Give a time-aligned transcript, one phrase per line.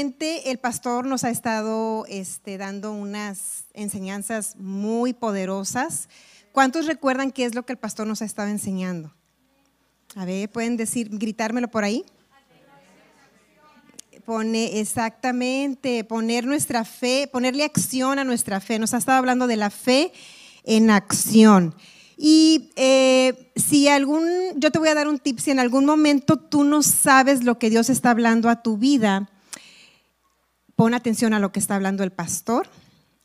[0.00, 6.08] el pastor nos ha estado este, dando unas enseñanzas muy poderosas.
[6.52, 9.14] ¿Cuántos recuerdan qué es lo que el pastor nos ha estado enseñando?
[10.16, 12.04] A ver, ¿pueden decir, gritármelo por ahí?
[14.24, 18.78] Pone exactamente, poner nuestra fe, ponerle acción a nuestra fe.
[18.78, 20.12] Nos ha estado hablando de la fe
[20.64, 21.74] en acción.
[22.16, 24.24] Y eh, si algún,
[24.56, 27.58] yo te voy a dar un tip, si en algún momento tú no sabes lo
[27.58, 29.28] que Dios está hablando a tu vida,
[30.80, 32.66] pon atención a lo que está hablando el pastor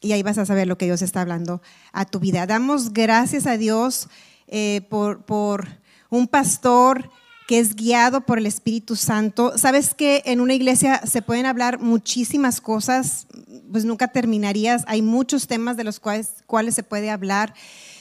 [0.02, 1.62] y ahí vas a saber lo que Dios está hablando
[1.94, 2.46] a tu vida.
[2.46, 4.10] Damos gracias a Dios
[4.48, 5.66] eh, por, por
[6.10, 7.10] un pastor
[7.48, 9.58] que es guiado por el Espíritu Santo.
[9.58, 13.26] Sabes que en una iglesia se pueden hablar muchísimas cosas,
[13.72, 14.84] pues nunca terminarías.
[14.86, 17.54] Hay muchos temas de los cuales, cuales se puede hablar,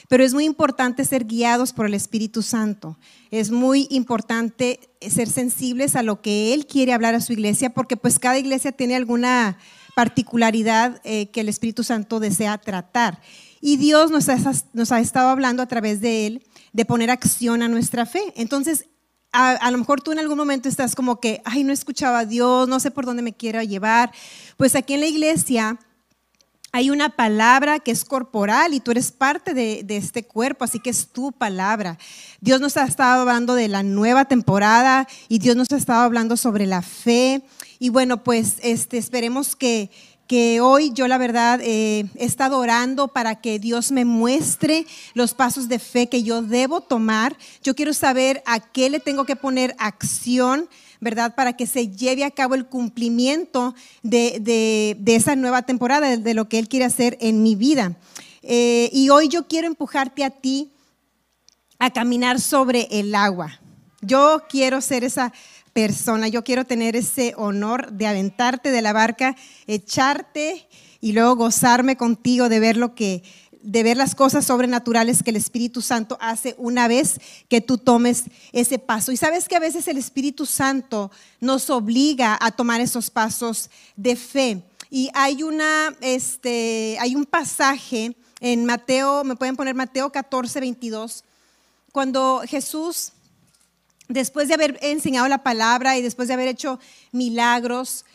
[0.09, 2.97] pero es muy importante ser guiados por el Espíritu Santo.
[3.31, 7.97] Es muy importante ser sensibles a lo que Él quiere hablar a su iglesia, porque
[7.97, 9.57] pues cada iglesia tiene alguna
[9.95, 13.21] particularidad eh, que el Espíritu Santo desea tratar.
[13.61, 18.05] Y Dios nos ha, estado hablando a través de Él de poner acción a nuestra
[18.05, 18.21] fe.
[18.35, 18.85] Entonces,
[19.31, 22.67] a, lo mejor tú en algún momento estás como que, ay, no escuchaba a Dios,
[22.67, 24.11] no sé por dónde me quiero llevar.
[24.55, 25.79] Pues aquí en la iglesia
[26.75, 30.89] hay una palabra que es corporal y tú eres parte de, este cuerpo, así que
[30.89, 31.97] es tu palabra.
[32.41, 36.35] Dios nos ha estado hablando de la nueva temporada y Dios nos ha estado hablando
[36.35, 37.43] sobre la fe.
[37.79, 39.89] Y bueno, pues este, esperemos que,
[40.27, 45.33] que hoy yo la verdad eh, he estado orando para que Dios me muestre los
[45.33, 47.37] pasos de fe que yo debo tomar.
[47.63, 50.67] Yo quiero saber a qué le tengo que poner acción,
[50.99, 51.35] ¿verdad?
[51.35, 56.59] Para que se lleve a cabo el cumplimiento de, esa nueva temporada, de, lo que
[56.59, 57.95] Él quiere hacer en mi vida.
[58.41, 60.71] Eh, y hoy yo quiero empujarte a ti
[61.77, 63.59] a caminar sobre el agua.
[64.01, 65.33] Yo quiero ser esa
[65.75, 66.29] persona.
[66.29, 69.35] Yo quiero tener ese honor de aventarte de la barca,
[69.67, 70.69] echarte
[71.01, 73.23] y luego gozarme contigo de ver lo que
[73.61, 78.25] de ver las cosas sobrenaturales que el Espíritu Santo hace una vez que tú tomes
[78.53, 79.11] ese paso.
[79.11, 81.11] Y sabes que a veces el Espíritu Santo
[81.41, 84.63] nos obliga a tomar esos pasos de fe.
[84.89, 91.25] Y hay una este hay un pasaje en Mateo, me pueden poner Mateo 14, 22,
[91.91, 93.11] cuando Jesús
[94.07, 96.79] después de haber enseñado la palabra y después de haber hecho
[97.11, 98.05] milagros,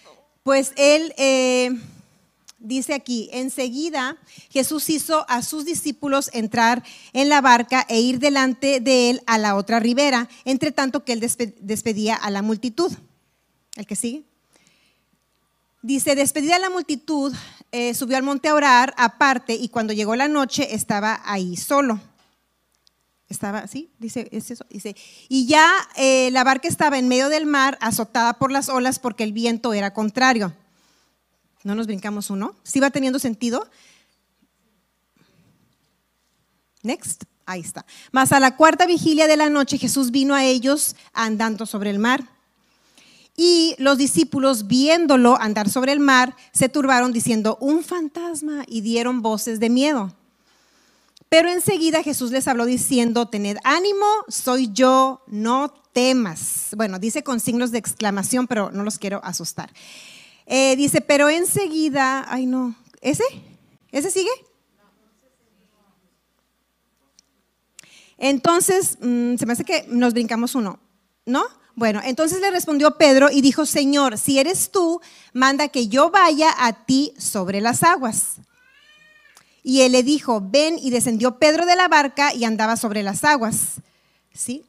[0.43, 1.71] pues él eh,
[2.59, 4.17] dice aquí, enseguida
[4.51, 9.39] Jesús hizo a sus discípulos entrar en la barca e ir delante de él a
[9.39, 11.21] la otra ribera, entre tanto que él
[11.61, 12.93] despedía a la multitud.
[13.77, 14.25] ¿El que sigue?
[15.83, 17.35] Dice, despedida a la multitud,
[17.73, 22.01] eh, subió al monte a orar aparte y cuando llegó la noche estaba ahí solo.
[23.31, 24.97] Estaba así, dice, es eso, dice,
[25.29, 29.23] y ya eh, la barca estaba en medio del mar, azotada por las olas porque
[29.23, 30.53] el viento era contrario.
[31.63, 32.57] ¿No nos brincamos uno?
[32.65, 33.71] ¿Sí va teniendo sentido?
[36.83, 37.87] Next, ahí está.
[38.11, 42.01] Mas a la cuarta vigilia de la noche Jesús vino a ellos andando sobre el
[42.01, 42.29] mar.
[43.37, 49.23] Y los discípulos, viéndolo andar sobre el mar, se turbaron diciendo, un fantasma, y dieron
[49.23, 50.17] voces de miedo.
[51.31, 56.71] Pero enseguida Jesús les habló diciendo, tened ánimo, soy yo, no temas.
[56.77, 59.73] Bueno, dice con signos de exclamación, pero no los quiero asustar.
[60.47, 63.23] Eh, dice, pero enseguida, ay no, ¿ese?
[63.93, 64.31] ¿Ese sigue?
[68.19, 70.81] Entonces, mm, se me hace que nos brincamos uno,
[71.27, 71.45] ¿no?
[71.77, 75.01] Bueno, entonces le respondió Pedro y dijo, Señor, si eres tú,
[75.33, 78.41] manda que yo vaya a ti sobre las aguas.
[79.63, 83.25] Y él le dijo, ven y descendió Pedro de la barca y andaba sobre las
[83.25, 83.81] aguas.
[84.33, 84.65] ¿Sí?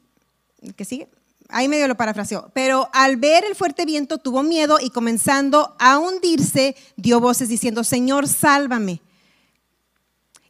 [0.76, 1.08] ¿Qué sigue?
[1.48, 2.50] Ahí medio lo parafraseó.
[2.54, 7.84] Pero al ver el fuerte viento tuvo miedo y comenzando a hundirse, dio voces diciendo,
[7.84, 9.00] Señor, sálvame.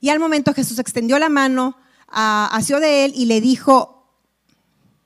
[0.00, 1.76] Y al momento Jesús extendió la mano,
[2.12, 4.06] hacia de él y le dijo,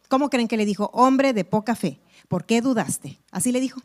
[0.09, 0.91] ¿cómo creen que le dijo?
[0.93, 3.21] Hombre de poca fe, ¿por qué dudaste?
[3.31, 3.81] Así le dijo.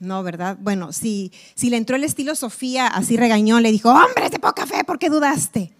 [0.00, 0.56] No, ¿verdad?
[0.60, 4.66] Bueno, si, si le entró el estilo Sofía, así regañó, le dijo, hombre de poca
[4.66, 5.72] fe, ¿por qué dudaste?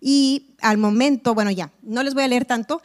[0.00, 2.80] Y al momento, bueno, ya, no les voy a leer tanto,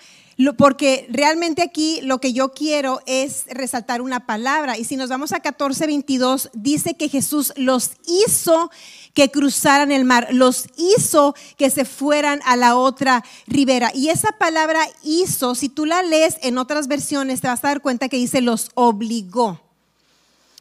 [0.57, 4.77] porque realmente aquí lo que yo quiero es resaltar una palabra.
[4.77, 8.69] Y si nos vamos a 14:22, dice que Jesús los hizo
[9.13, 13.91] que cruzaran el mar, los hizo que se fueran a la otra ribera.
[13.94, 17.81] Y esa palabra hizo, si tú la lees en otras versiones, te vas a dar
[17.81, 19.64] cuenta que dice los obligó.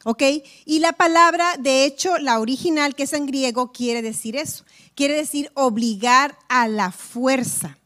[0.07, 0.21] ¿Ok?
[0.65, 4.63] Y la palabra, de hecho, la original, que es en griego, quiere decir eso.
[4.93, 7.79] Quiere decir obligar a la fuerza.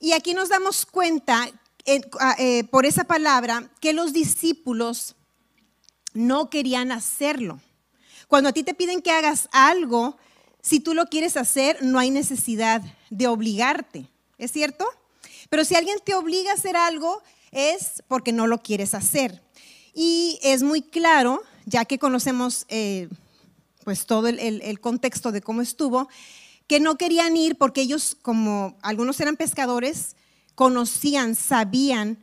[0.00, 1.46] Y aquí nos damos cuenta,
[1.84, 5.14] eh, por esa palabra, que los discípulos
[6.14, 7.60] no querían hacerlo.
[8.28, 10.16] Cuando a ti te piden que hagas algo,
[10.62, 12.80] si tú lo quieres hacer, no hay necesidad
[13.10, 14.06] de obligarte.
[14.38, 14.86] ¿Es cierto?
[15.50, 19.45] Pero si alguien te obliga a hacer algo, es porque no lo quieres hacer.
[19.98, 23.08] Y es muy claro, ya que conocemos eh,
[23.82, 26.10] pues todo el, contexto de cómo estuvo,
[26.66, 30.14] que no querían ir porque ellos, como algunos eran pescadores,
[30.54, 32.22] conocían, sabían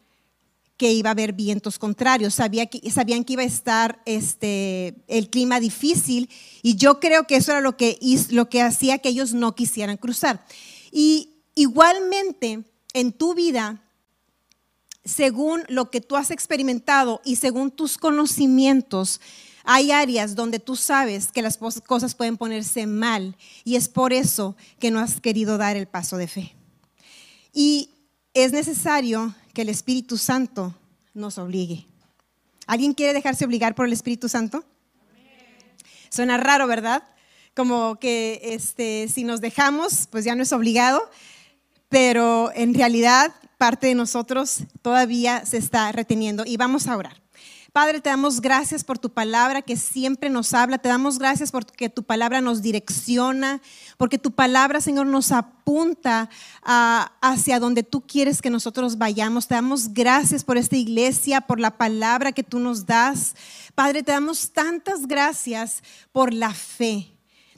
[0.78, 5.32] que iba a haber vientos contrarios, sabía que, sabían que iba a estar este, el
[5.32, 6.30] clima difícil
[6.62, 7.98] y yo creo que eso era lo que,
[8.30, 10.46] lo que hacía que ellos no quisieran cruzar.
[10.92, 13.84] Y igualmente en tu vida,
[15.06, 19.20] según lo que tú has experimentado y según tus conocimientos,
[19.64, 24.56] hay áreas donde tú sabes que las cosas pueden ponerse mal y es por eso
[24.80, 26.56] que no has querido dar el paso de fe.
[27.54, 27.90] Y
[28.34, 30.76] es necesario que el Espíritu Santo
[31.14, 31.86] nos obligue.
[32.66, 34.64] ¿Alguien quiere dejarse obligar por el Espíritu Santo?
[36.10, 37.04] Suena raro, ¿verdad?
[37.56, 41.10] Como que este, si nos dejamos, pues ya no es obligado,
[41.90, 47.22] pero en realidad parte de nosotros todavía se está reteniendo y vamos a orar.
[47.72, 50.80] Padre, te damos gracias por tu palabra que siempre nos habla.
[50.80, 53.62] Te damos gracias porque tu palabra nos direcciona,
[53.96, 56.30] porque tu palabra, Señor, nos apunta
[56.62, 59.48] hacia donde tú quieres que nosotros vayamos.
[59.48, 63.34] Te damos gracias por esta iglesia, por la palabra que tú nos das.
[63.76, 67.13] Padre, te damos tantas gracias por la fe.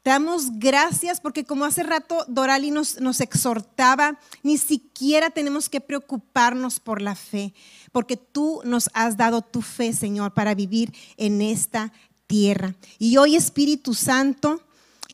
[0.06, 5.82] Te damos gracias porque como hace rato Dorali nos, nos exhortaba, ni siquiera tenemos que
[5.82, 7.56] preocuparnos por la fe,
[7.92, 11.92] porque tú nos has dado tu fe, Señor, para vivir en esta
[12.28, 12.76] tierra.
[13.00, 14.62] Y hoy, Espíritu Santo,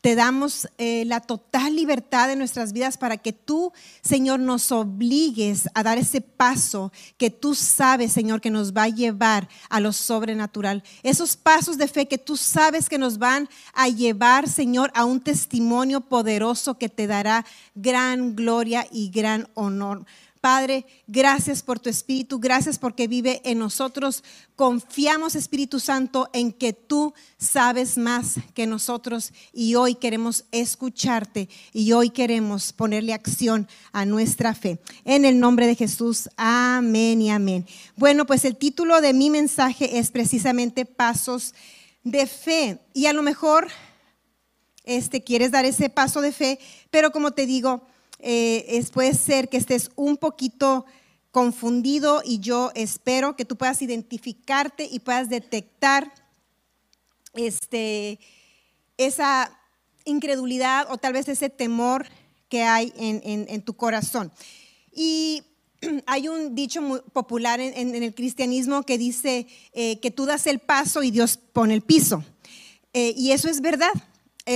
[0.02, 3.72] te damos eh, la total libertad de nuestras vidas para que tú,
[4.02, 8.90] Señor, nos obligues a dar ese paso que tú sabes, Señor, que nos va a
[8.90, 10.84] llevar a lo sobrenatural.
[11.04, 15.22] Esos pasos de fe que tú sabes que nos van a llevar, Señor, a un
[15.22, 17.46] testimonio poderoso que te dará
[17.76, 20.06] gran gloria y gran honor.
[20.42, 24.24] Padre, gracias por tu Espíritu, gracias porque vive en nosotros.
[24.56, 31.92] Confiamos, Espíritu Santo, en que tú sabes más que nosotros y hoy queremos escucharte y
[31.92, 34.80] hoy queremos ponerle acción a nuestra fe.
[35.06, 37.68] En el nombre de Jesús, amén y amén.
[37.96, 41.54] Bueno, pues el título de mi mensaje es precisamente Pasos
[42.04, 43.68] de Fe y a lo mejor
[44.86, 46.60] este, quieres dar ese paso de fe,
[46.90, 47.86] pero como te digo,
[48.22, 50.86] eh, puede ser que estés un poquito
[51.32, 56.14] confundido y yo espero que tú puedas identificarte y puedas detectar
[57.34, 58.20] este,
[58.98, 59.58] esa
[60.06, 62.06] incredulidad o tal vez ese temor
[62.50, 64.32] que hay en, tu corazón.
[64.94, 65.44] Y
[66.06, 70.60] hay un dicho muy popular en, el cristianismo que dice eh, que tú das el
[70.60, 72.24] paso y Dios pone el piso.
[72.94, 73.94] Eh, y eso es verdad.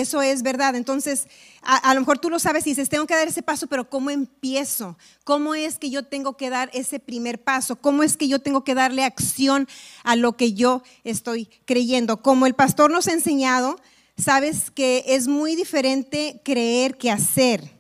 [0.02, 0.76] Eso es verdad.
[0.76, 1.28] Entonces,
[1.62, 4.10] a, lo mejor tú lo sabes y dices, tengo que dar ese paso, pero ¿cómo
[4.10, 4.98] empiezo?
[5.24, 7.78] ¿Cómo es que yo tengo que dar ese primer paso?
[7.78, 9.70] ¿Cómo es que yo tengo que darle acción
[10.04, 12.22] a lo que yo estoy creyendo?
[12.22, 13.80] Como el pastor nos ha enseñado,
[14.18, 17.72] sabes que es muy diferente creer que hacer.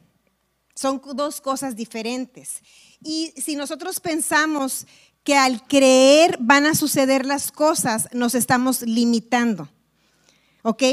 [0.73, 2.61] Son dos cosas diferentes.
[3.03, 4.87] Y si nosotros pensamos
[5.25, 9.69] que al creer van a suceder las cosas, nos estamos limitando.
[10.63, 10.83] ¿Ok?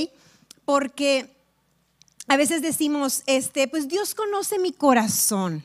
[0.72, 1.36] Porque
[2.28, 5.62] a veces decimos, este, pues Dios conoce mi corazón.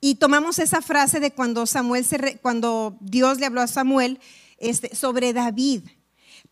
[0.00, 4.20] Y tomamos esa frase de cuando Samuel se cuando Dios le habló a Samuel
[4.58, 5.82] este, sobre David.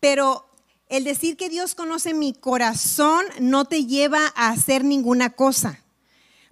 [0.01, 0.45] Pero
[0.89, 5.81] el decir que Dios conoce mi corazón no te lleva a hacer ninguna cosa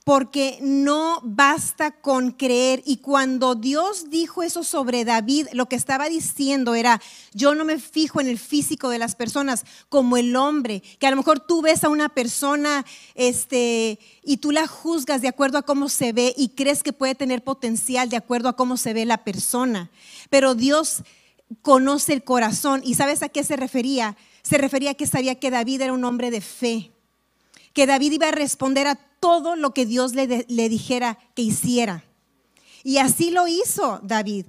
[0.07, 2.81] porque no basta con creer.
[2.85, 7.01] Y cuando Dios dijo eso sobre David, lo que estaba diciendo era,
[7.33, 11.11] yo no me fijo en el físico de las personas como el hombre, que a
[11.11, 12.85] lo mejor tú ves a una persona
[13.15, 17.13] este, y tú la juzgas de acuerdo a cómo se ve y crees que puede
[17.13, 19.91] tener potencial de acuerdo a cómo se ve la persona.
[20.29, 21.03] Pero Dios
[21.61, 24.15] conoce el corazón y ¿sabes a qué se refería?
[24.41, 26.93] Se refería a que sabía que David era un hombre de fe
[27.77, 32.03] que David iba a responder a todo lo que Dios le, le dijera que hiciera.
[32.83, 34.47] Y así lo hizo David.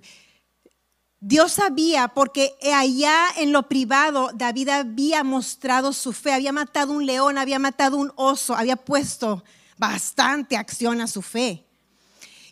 [1.20, 7.04] Dios sabía porque allá en lo privado David había mostrado su fe, había matado un
[7.04, 9.44] león, había matado un oso, había puesto
[9.76, 11.67] bastante acción a su fe.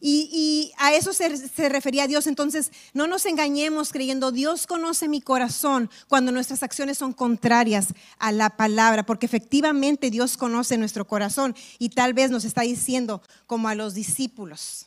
[0.08, 2.28] Y, a eso se, refería Dios.
[2.28, 7.88] Entonces, no nos engañemos creyendo, Dios conoce mi corazón cuando nuestras acciones son contrarias
[8.20, 13.20] a la palabra, porque efectivamente Dios conoce nuestro corazón y tal vez nos está diciendo
[13.48, 14.86] como a los discípulos,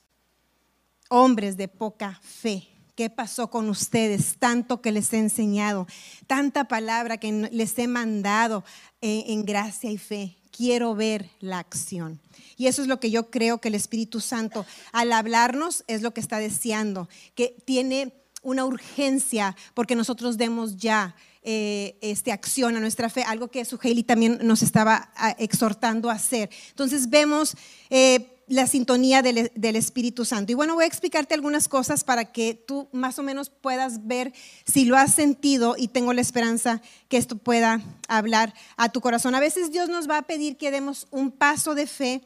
[1.09, 4.35] hombres de poca fe, ¿Qué pasó con ustedes?
[4.39, 5.87] Tanto que les he enseñado,
[6.27, 8.65] tanta palabra que les he mandado
[8.99, 10.38] eh, en gracia y fe.
[10.59, 12.19] Quiero ver la acción.
[12.57, 16.13] Y eso es lo que yo creo que el Espíritu Santo, al hablarnos, es lo
[16.13, 18.11] que está deseando, que tiene
[18.41, 24.03] una urgencia porque nosotros demos ya eh, este, acción a nuestra fe, algo que Suheili
[24.03, 26.49] también nos estaba ah, exhortando a hacer.
[26.71, 27.55] Entonces vemos
[27.89, 30.51] eh, la sintonía del, del, Espíritu Santo.
[30.51, 34.33] Y bueno, voy a explicarte algunas cosas para que tú más o menos puedas ver
[34.65, 39.35] si lo has sentido y tengo la esperanza que esto pueda hablar a tu corazón.
[39.35, 42.21] A veces Dios nos va a pedir que demos un paso de fe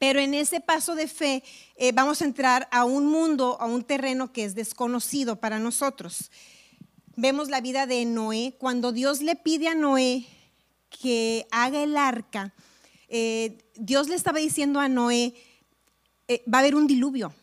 [0.00, 1.44] pero en ese paso de fe
[1.76, 6.30] eh, vamos a entrar a un mundo, a un terreno que es desconocido para nosotros.
[7.16, 8.54] Vemos la vida de Noé.
[8.58, 10.26] Cuando Dios le pide a Noé
[10.88, 12.54] que haga el arca,
[13.10, 15.34] eh, Dios le estaba diciendo a Noé,
[16.28, 17.34] eh, va a haber un diluvio.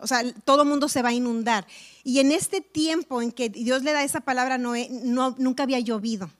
[0.00, 1.66] O sea, todo mundo se va a inundar.
[2.04, 5.64] Y en este tiempo en que Dios le da esa palabra a Noé, no, nunca
[5.64, 6.30] había llovido.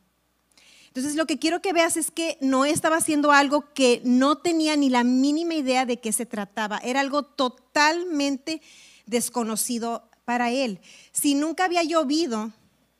[0.86, 4.76] Entonces lo que quiero que veas es que Noé estaba haciendo algo que no tenía
[4.76, 6.78] ni la mínima idea de qué se trataba.
[6.78, 8.62] Era algo totalmente
[9.06, 10.80] desconocido para él.
[11.12, 12.52] Si nunca había llovido,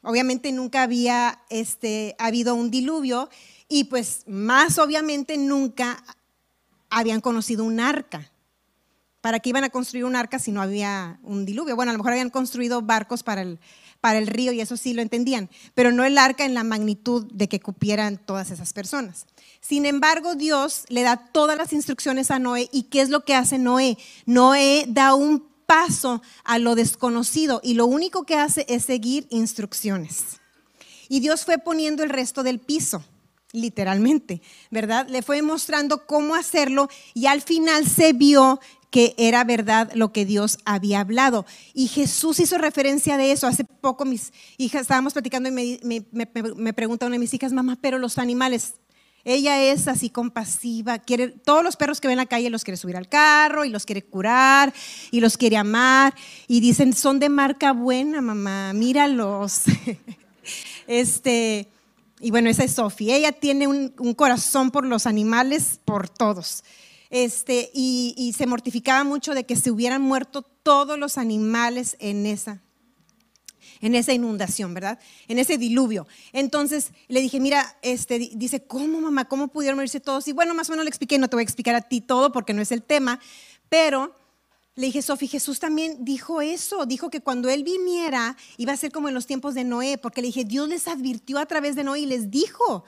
[0.02, 3.30] obviamente nunca había este, habido un diluvio
[3.68, 6.02] y pues más obviamente nunca
[6.90, 8.30] habían conocido un arca.
[9.20, 11.76] ¿Para qué iban a construir un arca si no había un diluvio?
[11.76, 15.50] Bueno, a lo mejor habían construido barcos para el, río y eso sí lo entendían,
[15.74, 19.26] pero no el arca en la magnitud de que cupieran todas esas personas.
[19.60, 23.34] Sin embargo, Dios le da todas las instrucciones a Noé y ¿qué es lo que
[23.34, 23.98] hace Noé?
[24.24, 30.38] Noé da un paso a lo desconocido y lo único que hace es seguir instrucciones.
[31.08, 33.02] Y Dios fue poniendo el resto del piso
[33.52, 35.08] literalmente, ¿verdad?
[35.08, 40.24] Le fue mostrando cómo hacerlo y al final se vio que era verdad lo que
[40.24, 41.44] Dios había hablado.
[41.74, 43.46] Y Jesús hizo referencia de eso.
[43.46, 47.98] Hace poco mis hijas estábamos platicando y me, pregunta una de mis hijas, mamá, pero
[47.98, 48.74] los animales,
[49.24, 52.78] ella es así compasiva, quiere, todos los perros que ven en la calle los quiere
[52.78, 54.72] subir al carro y los quiere curar
[55.10, 56.14] y los quiere amar.
[56.46, 59.64] Y dicen, son de marca buena, mamá, míralos.
[60.86, 61.68] este,
[62.20, 63.16] y bueno, esa es Sofía.
[63.16, 66.62] Ella tiene un, un corazón por los animales, por todos
[67.10, 72.60] este, y, se mortificaba mucho de que se hubieran muerto todos los animales en esa,
[73.80, 74.98] en esa inundación, ¿verdad?
[75.26, 76.06] En ese diluvio.
[76.32, 79.26] Entonces le dije, mira, este, dice, ¿cómo mamá?
[79.26, 80.28] ¿Cómo pudieron morirse todos?
[80.28, 82.30] Y bueno, más o menos le expliqué, no te voy a explicar a ti todo
[82.32, 83.20] porque no es el tema,
[83.68, 84.14] pero
[84.78, 88.92] le dije, Sofi, Jesús también dijo eso, dijo que cuando Él viniera iba a ser
[88.92, 91.84] como en los tiempos de Noé, porque le dije, Dios les advirtió a través de
[91.84, 92.84] Noé y les dijo,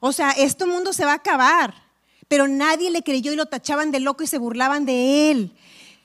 [0.00, 1.86] o sea, este mundo se va a acabar
[2.28, 5.52] pero nadie le creyó y lo tachaban de loco y se burlaban de él.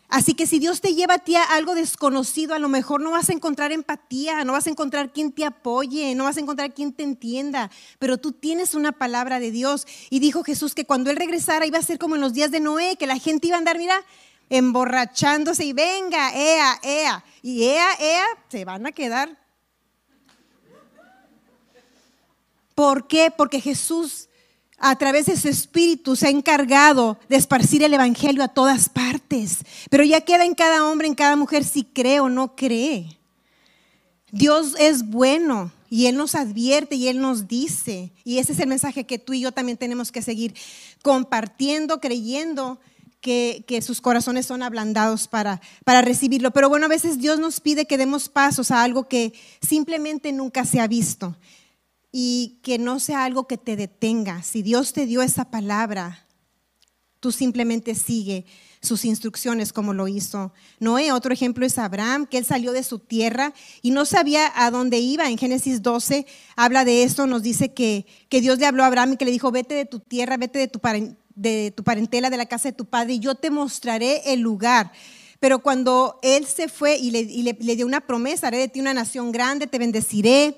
[0.07, 3.11] Así que si Dios te lleva a ti a algo desconocido, a lo mejor no
[3.11, 6.73] vas a encontrar empatía, no vas a encontrar quien te apoye, no vas a encontrar
[6.73, 9.87] quien te entienda, pero tú tienes una palabra de Dios.
[10.09, 12.59] Y dijo Jesús que cuando Él regresara iba a ser como en los días de
[12.59, 14.03] Noé, que la gente iba a andar, mira,
[14.51, 19.37] emborrachándose y venga, ea, ea, y ea, ea, se van a quedar.
[22.75, 23.31] ¿Por qué?
[23.31, 24.27] Porque Jesús
[24.77, 29.59] a través de su espíritu se ha encargado de esparcir el evangelio a todas partes.
[29.89, 33.17] Pero ya queda en cada hombre, en cada mujer, si cree o no cree.
[34.31, 38.11] Dios es bueno y Él nos advierte y Él nos dice.
[38.25, 40.55] Y ese es el mensaje que tú y yo también tenemos que seguir
[41.03, 42.79] compartiendo, creyendo
[43.21, 46.51] que, sus corazones son ablandados para, para recibirlo.
[46.51, 50.65] Pero bueno, a veces Dios nos pide que demos pasos a algo que simplemente nunca
[50.65, 51.37] se ha visto
[52.11, 54.43] y que no sea algo que te detenga.
[54.43, 56.27] Si Dios te dio esa palabra,
[57.19, 58.45] tú simplemente sigue
[58.81, 61.11] sus instrucciones como lo hizo Noé.
[61.11, 64.97] Otro ejemplo es Abraham, que él salió de su tierra y no sabía a dónde
[64.97, 65.29] iba.
[65.29, 66.25] En Génesis 12
[66.55, 69.31] habla de esto, nos dice que, que Dios le habló a Abraham y que le
[69.31, 70.79] dijo, vete de tu tierra, vete de tu,
[71.35, 74.91] de tu parentela, de la casa de tu padre, y yo te mostraré el lugar.
[75.39, 79.31] Pero cuando él se fue y le, dio una promesa, haré de ti una nación
[79.31, 80.57] grande, te bendeciré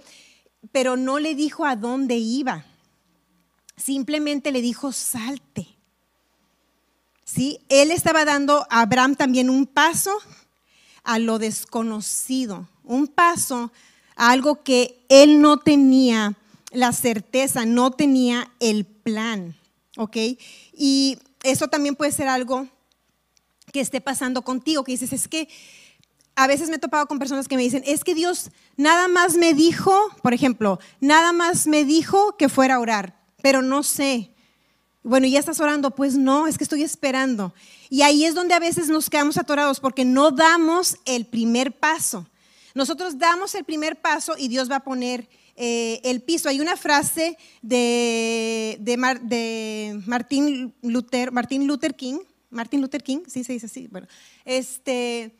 [0.71, 2.65] pero no le dijo a dónde iba.
[3.75, 5.67] Simplemente le dijo, salte.
[7.25, 7.59] ¿Sí?
[7.69, 10.11] Él estaba dando a Abraham también un paso
[11.03, 13.71] a lo desconocido, un paso
[14.15, 16.37] a algo que él no tenía
[16.71, 19.55] la certeza, no tenía el plan.
[19.97, 20.17] ¿Ok?
[20.73, 22.67] Y eso también puede ser algo
[23.71, 25.47] que esté pasando contigo, que dices, es que
[26.35, 29.35] a veces me he topado con personas que me dicen, es que Dios nada más
[29.35, 34.31] me dijo, por ejemplo, nada más me dijo que fuera a orar, pero no sé.
[35.03, 35.91] Bueno, ¿ya estás orando?
[35.91, 37.53] Pues no, es que estoy esperando.
[37.89, 42.25] Y ahí es donde a veces nos quedamos atorados porque no damos el primer paso.
[42.73, 46.49] Nosotros damos el primer paso y Dios va a poner eh, el piso.
[46.49, 52.19] Hay una frase de, de, Martin, Luther, Martin Luther King,
[52.49, 54.07] Martin Luther King, sí se dice así, bueno,
[54.45, 55.35] este,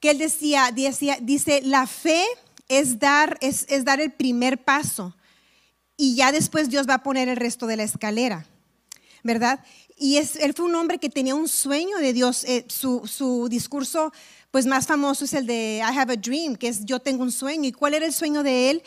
[0.00, 2.24] que él decía, decía dice, la fe
[2.68, 5.14] es dar, es, es dar el primer paso
[5.96, 8.46] y ya después Dios va a poner el resto de la escalera,
[9.22, 9.60] ¿verdad?
[9.98, 12.44] Y es, él fue un hombre que tenía un sueño de Dios.
[12.44, 14.12] Eh, su, su, discurso
[14.50, 17.32] pues más famoso es el de I have a dream, que es yo tengo un
[17.32, 17.68] sueño.
[17.68, 18.82] ¿Y cuál era el sueño de él?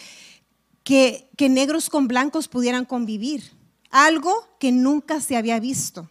[0.90, 3.44] Que, negros con blancos pudieran convivir.
[3.92, 6.10] Algo que nunca se había visto.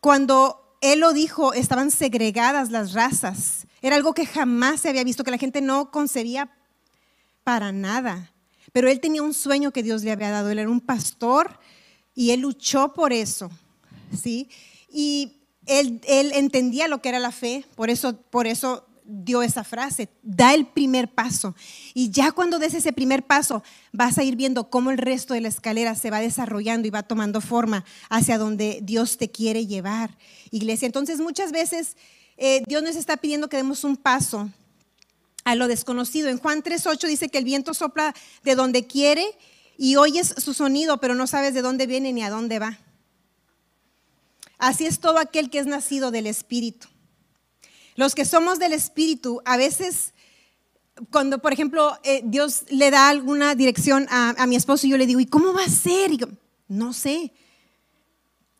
[0.00, 3.66] Cuando él lo dijo, estaban segregadas las razas.
[3.80, 6.52] Era algo que jamás se había visto, que la gente no concebía
[7.42, 8.32] para nada.
[8.70, 10.50] Pero él tenía un sueño que Dios le había dado.
[10.50, 11.58] Él era un pastor
[12.14, 13.50] y él luchó por eso,
[14.16, 14.48] ¿sí?
[14.88, 19.62] Y él, él entendía lo que era la fe, por eso, por eso dio esa
[19.62, 21.54] frase, da el primer paso.
[21.94, 25.42] Y ya cuando des ese primer paso, vas a ir viendo cómo el resto de
[25.42, 30.16] la escalera se va desarrollando y va tomando forma hacia donde Dios te quiere llevar,
[30.50, 30.86] iglesia.
[30.86, 31.96] Entonces muchas veces
[32.36, 34.50] eh, Dios nos está pidiendo que demos un paso
[35.44, 36.28] a lo desconocido.
[36.28, 39.24] En Juan 3.8 dice que el viento sopla de donde quiere
[39.76, 42.78] y oyes su sonido, pero no sabes de dónde viene ni a dónde va.
[44.58, 46.86] Así es todo aquel que es nacido del Espíritu.
[47.94, 50.14] Los que somos del Espíritu, a veces,
[51.10, 55.06] cuando, por ejemplo, eh, Dios le da alguna dirección a, mi esposo y yo le
[55.06, 56.12] digo, ¿y cómo va a ser?
[56.12, 56.20] Y
[56.68, 57.32] no sé.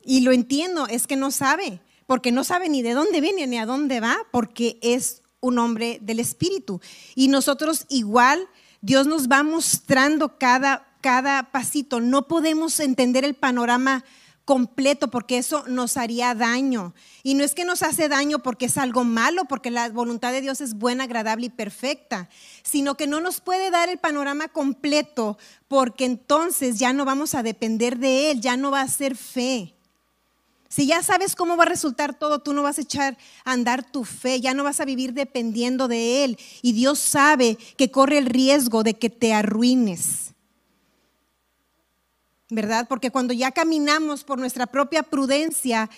[0.04, 3.58] Y lo entiendo, es que no sabe, porque no sabe ni de dónde viene ni
[3.58, 6.80] a dónde va, porque es un hombre del Espíritu.
[7.14, 8.48] Y nosotros igual,
[8.80, 12.00] Dios nos va mostrando cada cada pasito.
[12.00, 14.04] No podemos entender el panorama
[14.44, 16.94] completo porque eso nos haría daño.
[17.22, 20.40] Y no es que nos hace daño porque es algo malo, porque la voluntad de
[20.40, 22.28] Dios es buena, agradable y perfecta,
[22.62, 27.42] sino que no nos puede dar el panorama completo porque entonces ya no vamos a
[27.42, 29.74] depender de Él, ya no va a ser fe.
[30.68, 33.84] Si ya sabes cómo va a resultar todo, tú no vas a echar a andar
[33.90, 36.38] tu fe, ya no vas a vivir dependiendo de Él.
[36.62, 40.32] Y Dios sabe que corre el riesgo de que te arruines.
[42.52, 42.86] ¿Verdad?
[42.86, 45.88] Porque cuando ya caminamos por nuestra propia prudencia,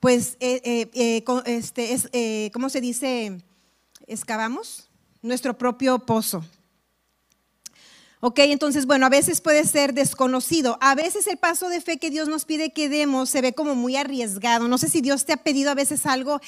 [0.00, 3.38] pues, eh, eh, eh, este, es, ¿cómo se dice?
[4.06, 4.90] Excavamos
[5.22, 6.44] nuestro propio pozo.
[8.20, 10.76] Ok, entonces, bueno, a veces puede ser desconocido.
[10.82, 13.74] A veces el paso de fe que Dios nos pide que demos se ve como
[13.74, 14.68] muy arriesgado.
[14.68, 16.40] No sé si Dios te ha pedido a veces algo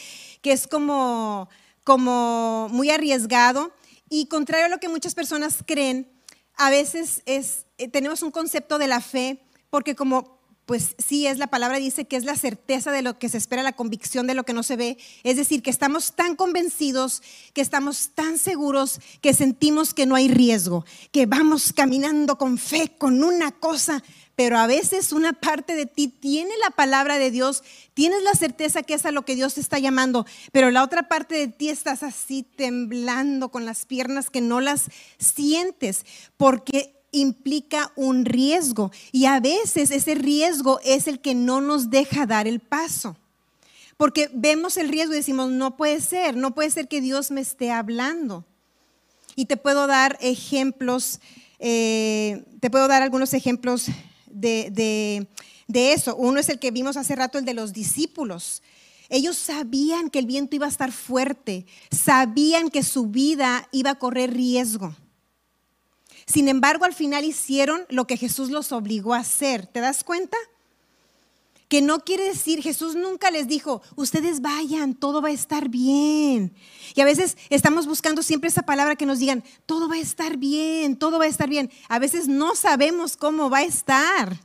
[0.42, 1.48] que es como,
[1.84, 3.72] como muy arriesgado.
[4.10, 6.10] Y contrario a lo que muchas personas creen,
[6.58, 9.40] a veces es, eh, tenemos un concepto de la fe,
[9.70, 13.30] porque como pues sí es la palabra dice que es la certeza de lo que
[13.30, 14.98] se espera, la convicción de lo que no se ve.
[15.22, 17.22] Es decir, que estamos tan convencidos,
[17.54, 22.92] que estamos tan seguros, que sentimos que no hay riesgo, que vamos caminando con fe,
[22.98, 24.04] con una cosa,
[24.38, 28.84] pero a veces una parte de ti tiene la palabra de Dios, tienes la certeza
[28.84, 31.70] que es a lo que Dios te está llamando, pero la otra parte de ti
[31.70, 39.24] estás así temblando con las piernas que no las sientes, porque implica un riesgo y
[39.24, 43.16] a veces ese riesgo es el que no nos deja dar el paso.
[43.96, 47.40] Porque vemos el riesgo y decimos, no puede ser, no puede ser que Dios me
[47.40, 48.44] esté hablando.
[49.34, 51.18] Y te puedo dar ejemplos,
[51.58, 53.88] eh, te puedo dar algunos ejemplos
[54.30, 55.26] de,
[55.66, 56.16] de eso.
[56.16, 58.62] Uno es el que vimos hace rato, el de los discípulos.
[59.08, 63.98] Ellos sabían que el viento iba a estar fuerte, sabían que su vida iba a
[63.98, 64.94] correr riesgo.
[66.26, 69.66] Sin embargo, al final hicieron lo que Jesús los obligó a hacer.
[69.66, 70.36] ¿Te das cuenta?
[71.68, 76.54] Que no quiere decir, Jesús nunca les dijo, ustedes vayan, todo va a estar bien.
[76.94, 80.38] Y a veces estamos buscando siempre esa palabra que nos digan, todo va a estar
[80.38, 81.70] bien, todo va a estar bien.
[81.88, 84.40] A veces no sabemos cómo va a estar.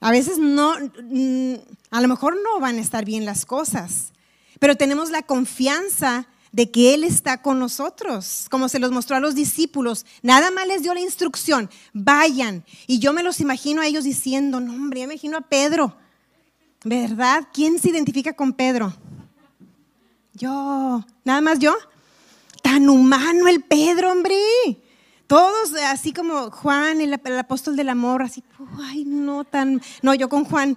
[0.00, 1.54] A veces no, mm,
[1.90, 4.12] a lo mejor no van a estar bien las cosas,
[4.58, 9.20] pero tenemos la confianza de que Él está con nosotros, como se los mostró a
[9.20, 10.04] los discípulos.
[10.22, 12.64] Nada más les dio la instrucción, vayan.
[12.86, 15.96] Y yo me los imagino a ellos diciendo, no hombre, yo me imagino a Pedro.
[16.84, 17.48] ¿Verdad?
[17.52, 18.92] ¿Quién se identifica con Pedro?
[20.34, 21.74] Yo, nada más yo.
[22.62, 24.36] Tan humano el Pedro, hombre.
[25.26, 28.44] Todos así como Juan, el, apóstol del amor, así,
[28.82, 30.76] ay, no tan, no, yo con Juan,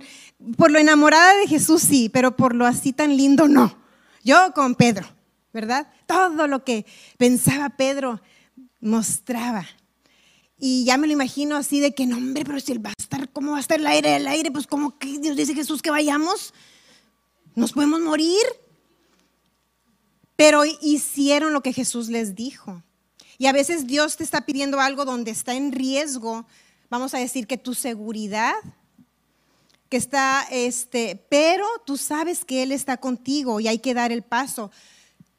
[0.55, 3.75] por lo enamorada de Jesús sí, pero por lo así tan lindo no.
[4.23, 5.14] Yo con Pedro.
[5.56, 5.88] ¿Verdad?
[6.06, 6.86] Todo lo que
[7.18, 8.22] pensaba Pedro
[8.82, 9.65] mostraba.
[10.60, 12.94] Y ya me lo imagino así de que, no, hombre, pero si él va a
[13.00, 14.18] estar, ¿cómo va a estar el aire?
[14.18, 16.54] El aire, pues como que Dios dice Jesús que vayamos,
[17.56, 18.44] nos podemos morir.
[20.36, 22.84] Pero hicieron lo que Jesús les dijo.
[23.38, 26.46] Y a veces Dios te está pidiendo algo donde está en riesgo,
[26.89, 28.54] vamos a decir que tu seguridad,
[29.88, 34.22] que está, este, pero tú sabes que Él está contigo y hay que dar el
[34.22, 34.70] paso.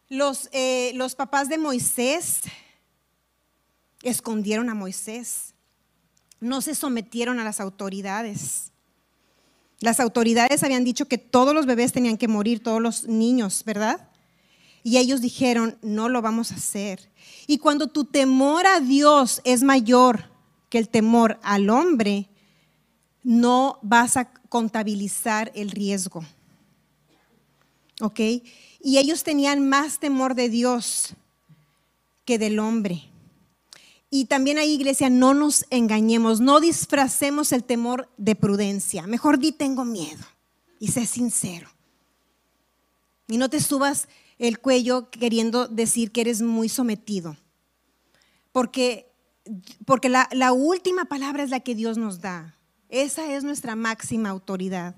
[0.08, 2.42] Los, eh, los papás de Moisés
[4.02, 5.54] escondieron a Moisés,
[6.40, 8.72] no se sometieron a las autoridades.
[9.80, 14.08] Las autoridades habían dicho que todos los bebés tenían que morir, todos los niños, ¿verdad?
[14.82, 17.10] Y ellos dijeron, no lo vamos a hacer.
[17.46, 20.30] Y cuando tu temor a Dios es mayor
[20.70, 22.28] que el temor al hombre,
[23.22, 26.24] no vas a contabilizar el riesgo.
[28.00, 28.20] ¿Ok?
[28.86, 31.14] Y ellos tenían más temor de Dios
[32.24, 33.02] que del hombre.
[34.10, 39.08] Y también ahí, iglesia, no nos engañemos, no disfracemos el temor de prudencia.
[39.08, 40.24] Mejor di tengo miedo
[40.78, 41.68] y sé sincero.
[43.26, 44.06] Y no te subas
[44.38, 47.36] el cuello queriendo decir que eres muy sometido.
[48.52, 49.10] Porque,
[49.84, 52.54] porque la, la última palabra es la que Dios nos da.
[52.88, 54.94] Esa es nuestra máxima autoridad.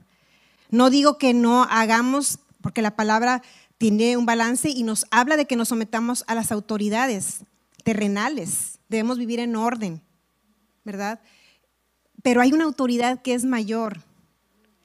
[0.68, 3.42] No digo que no hagamos, porque la palabra
[3.78, 7.40] tiene un balance y nos habla de que nos sometamos a las autoridades
[7.84, 8.78] terrenales.
[8.88, 10.02] Debemos vivir en orden,
[10.84, 11.20] ¿verdad?
[12.22, 14.02] Pero hay una autoridad que es mayor,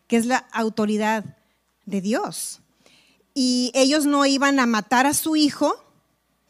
[0.08, 1.38] que es la autoridad
[1.86, 2.62] de Dios
[3.34, 5.84] y ellos no iban a matar a su hijo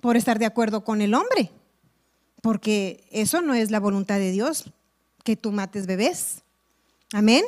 [0.02, 1.50] por estar de acuerdo con el hombre,
[2.42, 4.66] porque eso no es la voluntad de Dios,
[5.24, 6.44] que tú mates bebés.
[7.14, 7.46] Amén.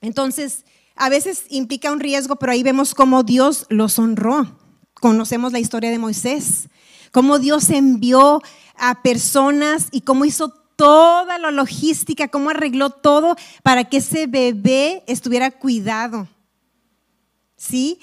[0.00, 0.64] Entonces,
[0.96, 4.58] a veces implica un riesgo, pero ahí vemos cómo Dios los honró.
[4.94, 6.68] Conocemos la historia de Moisés,
[7.12, 8.42] cómo Dios envió
[8.76, 15.04] a personas y cómo hizo toda la logística, cómo arregló todo para que ese bebé
[15.06, 16.28] estuviera cuidado.
[17.56, 17.98] ¿sí?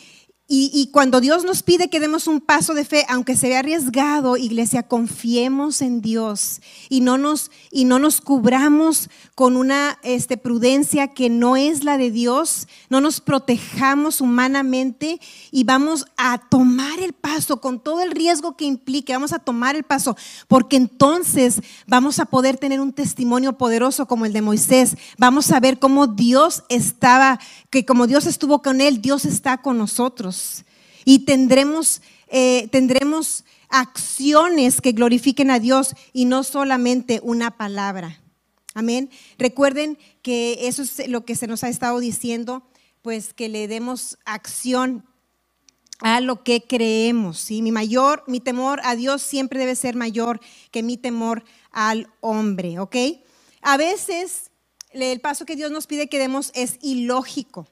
[0.55, 4.37] Y, cuando Dios nos pide que demos un paso de fe, aunque se vea arriesgado,
[4.37, 11.07] iglesia, confiemos en Dios y no nos, y no nos cubramos con una este, prudencia
[11.07, 17.13] que no es la de Dios, no nos protejamos humanamente y vamos a tomar el
[17.13, 20.15] paso con todo el riesgo que implique, vamos a tomar el paso,
[20.47, 25.59] porque entonces vamos a poder tener un testimonio poderoso como el de Moisés, vamos a
[25.59, 27.39] ver cómo Dios estaba,
[27.73, 30.63] que como Dios estuvo con él, Dios está con nosotros
[31.05, 38.21] y tendremos, eh, tendremos acciones que glorifiquen a Dios y no solamente una palabra.
[38.75, 39.09] Amén.
[39.39, 42.61] Recuerden que eso es lo que se nos ha estado diciendo,
[43.01, 45.03] pues que le demos acción
[45.99, 47.39] a lo que creemos.
[47.39, 47.63] ¿sí?
[47.63, 52.77] Mi mayor, mi temor a Dios siempre debe ser mayor que mi temor al hombre,
[52.77, 52.95] ¿ok?
[53.63, 54.51] A veces
[54.93, 57.67] el paso que Dios nos pide que demos es ilógico.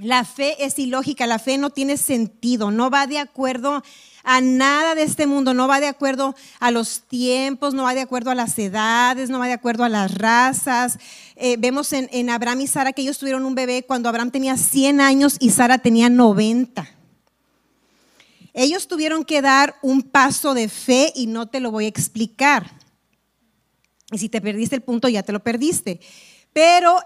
[0.00, 3.82] La fe es ilógica, la fe no tiene sentido, no va de acuerdo
[4.24, 8.00] a nada de este mundo, no va de acuerdo a los tiempos, no va de
[8.00, 10.98] acuerdo a las edades, no va de acuerdo a las razas.
[11.36, 14.56] Eh, vemos en, en, Abraham y Sara que ellos tuvieron un bebé cuando Abraham tenía
[14.56, 16.88] 100 años y Sara tenía 90.
[18.54, 22.81] Ellos tuvieron que dar un paso de fe y no te lo voy a explicar.
[24.12, 26.00] Y si te perdiste el punto, ya te lo perdiste.
[26.52, 27.00] Pero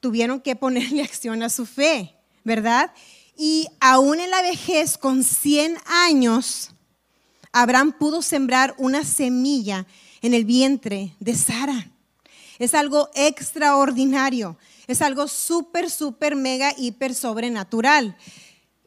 [0.00, 2.16] tuvieron que ponerle acción a su fe.
[2.44, 2.92] ¿verdad?
[3.36, 6.70] Y aún en la vejez, con 100 años,
[7.52, 9.86] Abraham pudo sembrar una semilla
[10.20, 11.90] en el vientre de Sara.
[12.58, 18.16] Es algo extraordinario, es algo súper, súper, mega, hiper sobrenatural.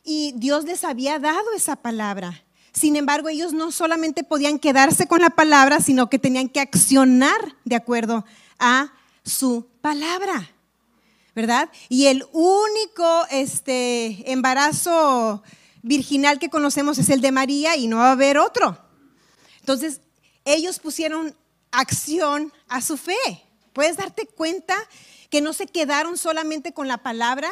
[0.04, 2.45] Y Dios les había dado esa palabra.
[2.76, 7.56] Sin embargo, ellos no solamente podían quedarse con la palabra, sino que tenían que accionar
[7.64, 8.26] de acuerdo
[8.60, 8.92] a
[9.24, 10.52] su palabra.
[11.36, 11.70] ¿verdad?
[11.90, 15.44] Y el único este, embarazo
[15.82, 18.80] virginal que conocemos es el de María y no va a haber otro.
[19.60, 20.00] Entonces,
[20.46, 21.36] ellos pusieron
[21.72, 23.18] acción a su fe.
[23.74, 24.76] ¿Puedes darte cuenta
[25.30, 27.52] que no se quedaron solamente con la palabra?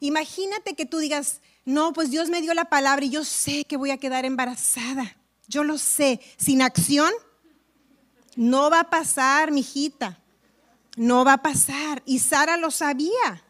[0.00, 3.76] Imagínate que tú digas, no, pues Dios me dio la palabra y yo sé que
[3.76, 5.16] voy a quedar embarazada.
[5.46, 6.20] Yo lo sé.
[6.36, 7.12] Sin acción,
[8.36, 10.20] no va a pasar, mijita
[10.96, 12.02] no va a pasar.
[12.04, 13.42] Y Sara lo sabía.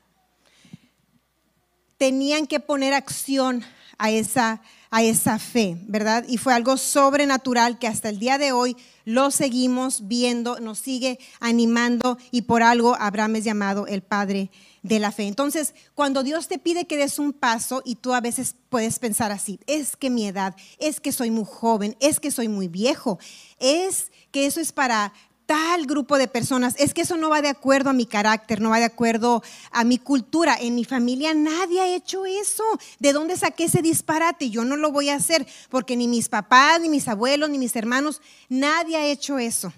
[1.96, 3.64] Tenían que poner acción
[3.98, 6.24] a esa, a esa fe, ¿verdad?
[6.28, 11.18] Y fue algo sobrenatural que hasta el día de hoy lo seguimos viendo, nos sigue
[11.38, 14.50] animando y por algo Abraham es llamado el padre
[14.82, 15.28] de la fe.
[15.28, 19.30] Entonces, cuando Dios te pide que des un paso y tú a veces puedes pensar
[19.30, 23.18] así, es que mi edad, es que soy muy joven, es que soy muy viejo,
[23.58, 25.12] es que eso es para
[25.50, 28.70] tal grupo de personas, es que eso no va de acuerdo a mi carácter, no
[28.70, 30.56] va de acuerdo a mi cultura.
[30.60, 32.62] En mi familia nadie ha hecho eso.
[33.00, 34.48] ¿De dónde saqué ese disparate?
[34.50, 37.74] Yo no lo voy a hacer porque ni mis papás, ni mis abuelos, ni mis
[37.74, 39.72] hermanos, nadie ha hecho eso.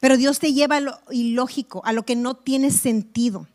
[0.00, 3.46] Pero Dios te lleva a lo ilógico, a lo que no tiene sentido,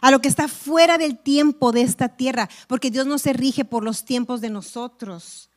[0.00, 3.64] a lo que está fuera del tiempo de esta tierra, porque Dios no se rige
[3.64, 5.49] por los tiempos de nosotros.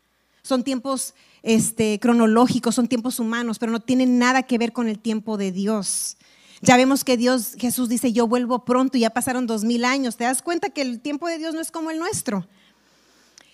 [0.45, 4.99] Son tiempos este, cronológicos, son tiempos humanos, pero no tienen nada que ver con el
[4.99, 6.17] tiempo de Dios.
[6.61, 10.17] Ya vemos que Dios, Jesús dice, yo vuelvo pronto y ya pasaron dos mil años.
[10.17, 12.45] ¿Te das cuenta que el tiempo de Dios no es como el nuestro?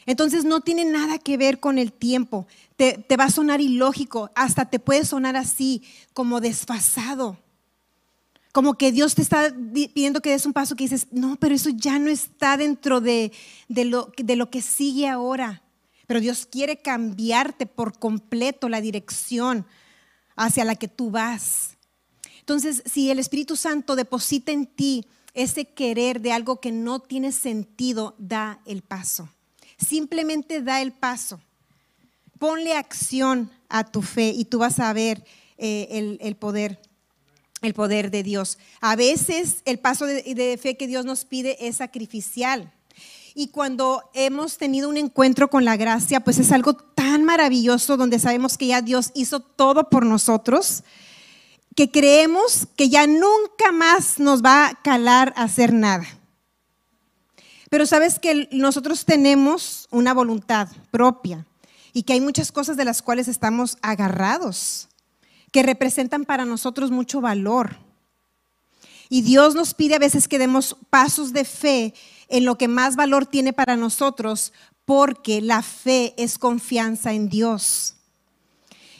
[0.07, 2.47] Entonces no tiene nada que ver con el tiempo.
[2.75, 7.37] Te, te va a sonar ilógico, hasta te puede sonar así, como desfasado.
[8.51, 11.69] Como que Dios te está pidiendo que des un paso que dices, no, pero eso
[11.69, 13.31] ya no está dentro de,
[13.67, 15.61] de, lo, de lo que sigue ahora
[16.09, 19.67] pero Dios quiere cambiarte por completo la dirección
[20.35, 21.77] hacia la que tú vas.
[22.39, 27.31] Entonces, si el Espíritu Santo deposita en ti ese querer de algo que no tiene
[27.31, 29.29] sentido, da el paso.
[29.77, 31.41] Simplemente da el paso.
[32.39, 35.23] Ponle acción a tu fe y tú vas a ver
[35.59, 36.81] eh, el, poder
[37.61, 38.57] el poder de Dios.
[38.81, 42.73] A veces el paso de, fe que Dios nos pide es sacrificial.
[43.35, 48.19] Y cuando hemos tenido un encuentro con la gracia, pues es algo tan maravilloso donde
[48.19, 50.83] sabemos que ya Dios hizo todo por nosotros,
[51.75, 56.05] que creemos que ya nunca más nos va a calar hacer nada.
[57.69, 61.45] Pero sabes que nosotros tenemos una voluntad propia
[61.93, 64.89] y que hay muchas cosas de las cuales estamos agarrados,
[65.51, 67.77] que representan para nosotros mucho valor.
[69.07, 71.93] Y Dios nos pide a veces que demos pasos de fe
[72.29, 74.53] en lo que más valor tiene para nosotros,
[74.85, 77.95] porque la fe es confianza en Dios.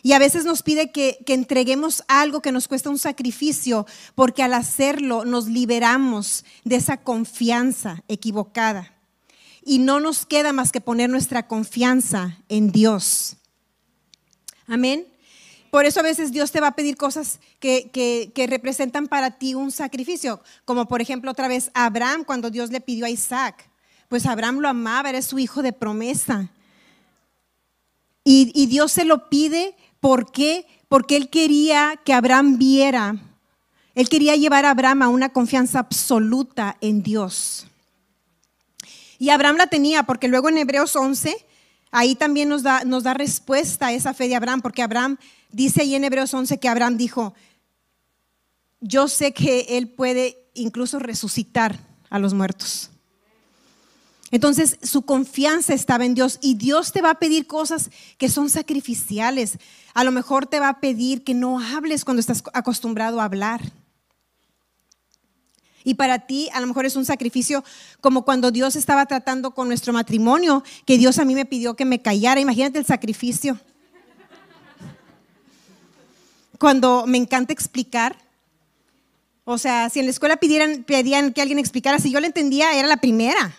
[0.02, 4.54] Y a veces nos pide que, entreguemos algo que nos cuesta un sacrificio, porque al
[4.54, 8.94] hacerlo nos liberamos de esa confianza equivocada.
[9.64, 13.36] Y no nos queda más que poner nuestra confianza en Dios.
[14.68, 15.06] Amén.
[15.72, 19.72] Por eso a veces Dios te va a pedir cosas que, representan para ti un
[19.72, 23.70] sacrificio, como por ejemplo otra vez Abraham cuando Dios le pidió a Isaac.
[24.08, 26.50] Pues Abraham lo amaba, era su hijo de promesa.
[28.24, 30.66] Y, y Dios se lo pide, ¿por qué?
[30.88, 33.16] Porque él quería que Abraham viera,
[33.96, 37.68] él quería llevar a Abraham a una confianza absoluta en Dios.
[39.18, 41.36] Y Abraham la tenía, porque luego en Hebreos 11,
[41.92, 45.18] ahí también nos da, nos da respuesta a esa fe de Abraham, porque Abraham
[45.52, 47.34] Dice ahí en Hebreos 11 que Abraham dijo,
[48.82, 52.90] yo sé que Él puede incluso resucitar a los muertos.
[54.32, 58.50] Entonces su confianza estaba en Dios y Dios te va a pedir cosas que son
[58.50, 59.58] sacrificiales.
[59.94, 63.62] A lo mejor te va a pedir que no hables cuando estás acostumbrado a hablar.
[65.84, 67.64] Y para ti a lo mejor es un sacrificio
[68.02, 71.86] como cuando Dios estaba tratando con nuestro matrimonio, que Dios a mí me pidió que
[71.86, 72.40] me callara.
[72.40, 73.60] Imagínate el sacrificio
[76.60, 78.16] cuando me encanta explicar.
[79.46, 82.78] O sea, si en la escuela pidieran, pedían que alguien explicara, si yo le entendía,
[82.78, 83.56] era la primera.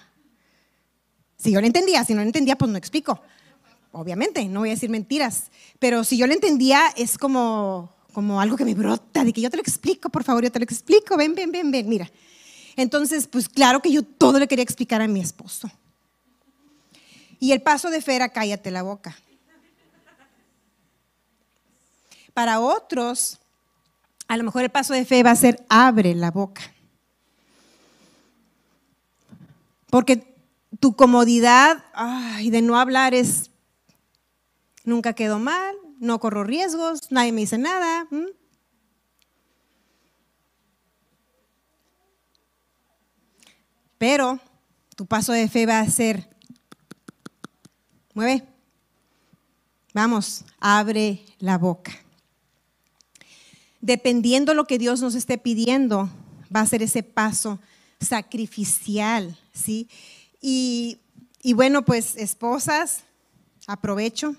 [1.36, 3.20] Si yo le entendía, si no le entendía, pues no explico.
[3.92, 5.50] Obviamente, no voy a decir mentiras.
[5.80, 9.50] Pero si yo le entendía, es como, como algo que me brota, de que yo
[9.50, 12.08] te lo explico, por favor, yo te lo explico, ven, ven, ven, ven, mira.
[12.76, 15.70] Entonces, pues claro que yo todo le quería explicar a mi esposo.
[17.40, 19.16] Y el paso de Fera, cállate la boca.
[22.34, 23.40] Para otros,
[24.28, 26.62] a lo mejor el paso de fe va a ser abre la boca.
[29.90, 30.36] Porque
[30.78, 31.84] tu comodidad
[32.40, 33.50] de no hablar es,
[34.84, 38.06] nunca quedo mal, no corro riesgos, nadie me dice nada.
[43.98, 44.38] Pero
[44.94, 46.30] tu paso de fe va a ser,
[48.14, 48.46] mueve,
[49.92, 51.92] vamos, abre la boca
[53.80, 56.08] dependiendo lo que Dios nos esté pidiendo,
[56.54, 57.58] va a ser ese paso
[58.00, 59.88] sacrificial, ¿sí?
[60.40, 60.98] Y,
[61.54, 63.02] bueno, pues esposas,
[63.66, 64.36] aprovecho.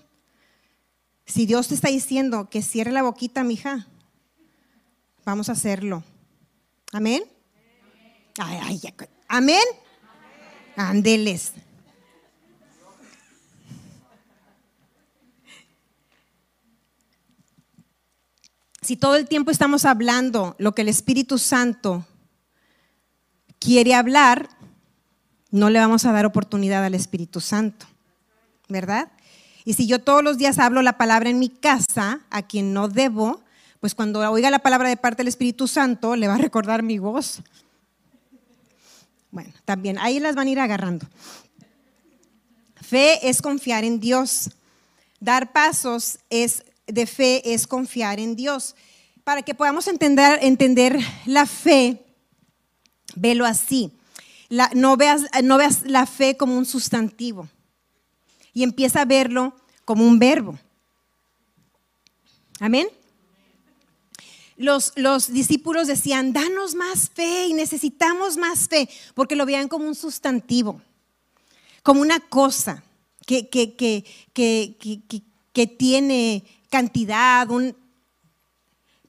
[1.25, 3.87] Si Dios te está diciendo que cierre la boquita, mija,
[5.23, 6.03] vamos a hacerlo.
[6.91, 7.23] Amén.
[8.37, 8.81] Ay, ay,
[9.27, 9.63] Amén.
[10.75, 11.53] Andeles.
[18.91, 22.05] Si todo el tiempo estamos hablando lo que el Espíritu Santo
[23.57, 24.49] quiere hablar,
[25.49, 27.85] no le vamos a dar oportunidad al Espíritu Santo,
[28.67, 29.09] ¿verdad?
[29.63, 32.89] Y si yo todos los días hablo la palabra en mi casa, a quien no
[32.89, 33.41] debo,
[33.79, 36.99] pues cuando oiga la palabra de parte del Espíritu Santo, le va a recordar mi
[36.99, 37.41] voz.
[39.31, 41.07] Bueno, también ahí las van a ir agarrando.
[42.81, 44.49] Fe es confiar en Dios.
[45.21, 48.75] Dar pasos es, de fe es confiar en Dios.
[49.23, 52.03] Para que podamos entender, entender la fe,
[53.15, 53.91] velo así.
[54.73, 57.47] no, veas, no veas la fe como un sustantivo
[58.53, 60.57] y empieza a verlo como un verbo.
[62.59, 62.87] Amén.
[64.57, 69.87] Los, los, discípulos decían, danos más fe y necesitamos más fe, porque lo veían como
[69.87, 70.81] un sustantivo,
[71.81, 72.83] como una cosa
[73.25, 74.05] que, que, que,
[75.53, 77.75] que tiene cantidad, un...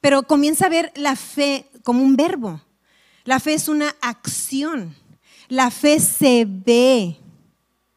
[0.02, 2.60] pero comienza a ver la fe como un verbo.
[3.24, 4.94] La fe es una acción.
[5.48, 7.16] La fe se ve.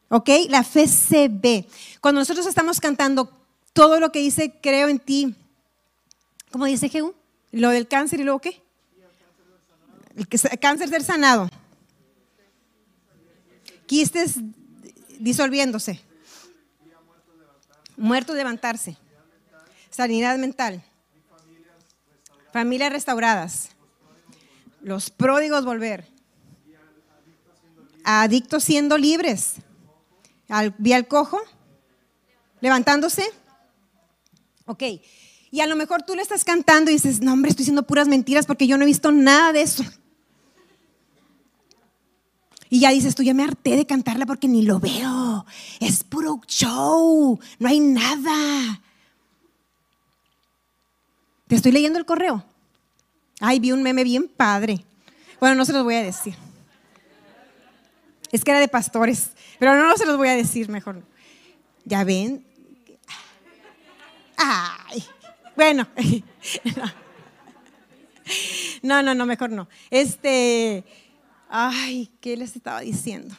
[0.10, 0.30] ¿Ok?
[0.50, 1.68] La fe se ve.
[2.00, 3.30] Cuando nosotros estamos cantando
[3.74, 5.36] todo lo que dice, creo en ti,
[6.52, 7.14] ¿cómo dice Jehú?
[7.52, 8.62] Lo del cáncer y luego qué?
[10.16, 10.28] El
[10.60, 11.50] cáncer ser sanado.
[13.86, 14.36] Quistes
[15.20, 16.00] disolviéndose.
[17.98, 18.98] Muerto levantarse.
[19.96, 20.84] Sanidad mental.
[22.52, 23.70] Familias restauradas.
[24.82, 26.06] Los pródigos volver.
[28.04, 29.54] Adictos siendo libres.
[30.80, 31.40] ¿Vi al cojo?
[32.60, 33.24] ¿Levantándose?
[34.66, 34.84] Ok.
[35.50, 38.10] Y a lo mejor tú le estás cantando y dices, no hombre, estoy diciendo puras
[38.10, 39.86] mentiras porque yo no he visto nada de eso.
[42.70, 45.46] Y ya dices, tú ya me harté de cantarla porque ni lo veo.
[45.80, 47.40] Es puro show.
[47.60, 48.82] No hay nada.
[51.48, 52.44] Te estoy leyendo el correo.
[53.40, 54.86] Ay, vi un meme bien padre.
[55.40, 56.36] Bueno, no se los voy a decir.
[58.32, 59.32] Es que era de pastores.
[59.60, 61.04] Pero no, se los voy a decir mejor.
[61.84, 62.46] ¿Ya ven?
[64.38, 65.04] Ay,
[65.56, 65.88] bueno.
[68.82, 69.68] No, no, no, mejor no.
[69.92, 70.84] Este,
[71.50, 73.36] ay, ¿qué les estaba diciendo?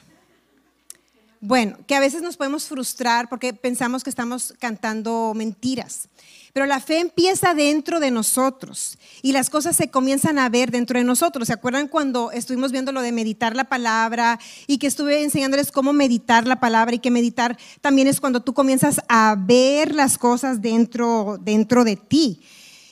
[1.40, 6.08] Bueno, que a veces nos podemos frustrar porque pensamos que estamos cantando mentiras.
[6.52, 10.98] Pero la fe empieza dentro de nosotros y las cosas se comienzan a ver dentro
[10.98, 11.48] de nosotros.
[11.48, 15.92] ¿Se acuerdan cuando estuvimos viendo lo de meditar la palabra y que estuve enseñándoles cómo
[15.92, 20.62] meditar la palabra y que meditar también es cuando tú comienzas a ver las cosas
[20.62, 22.40] dentro, dentro de ti?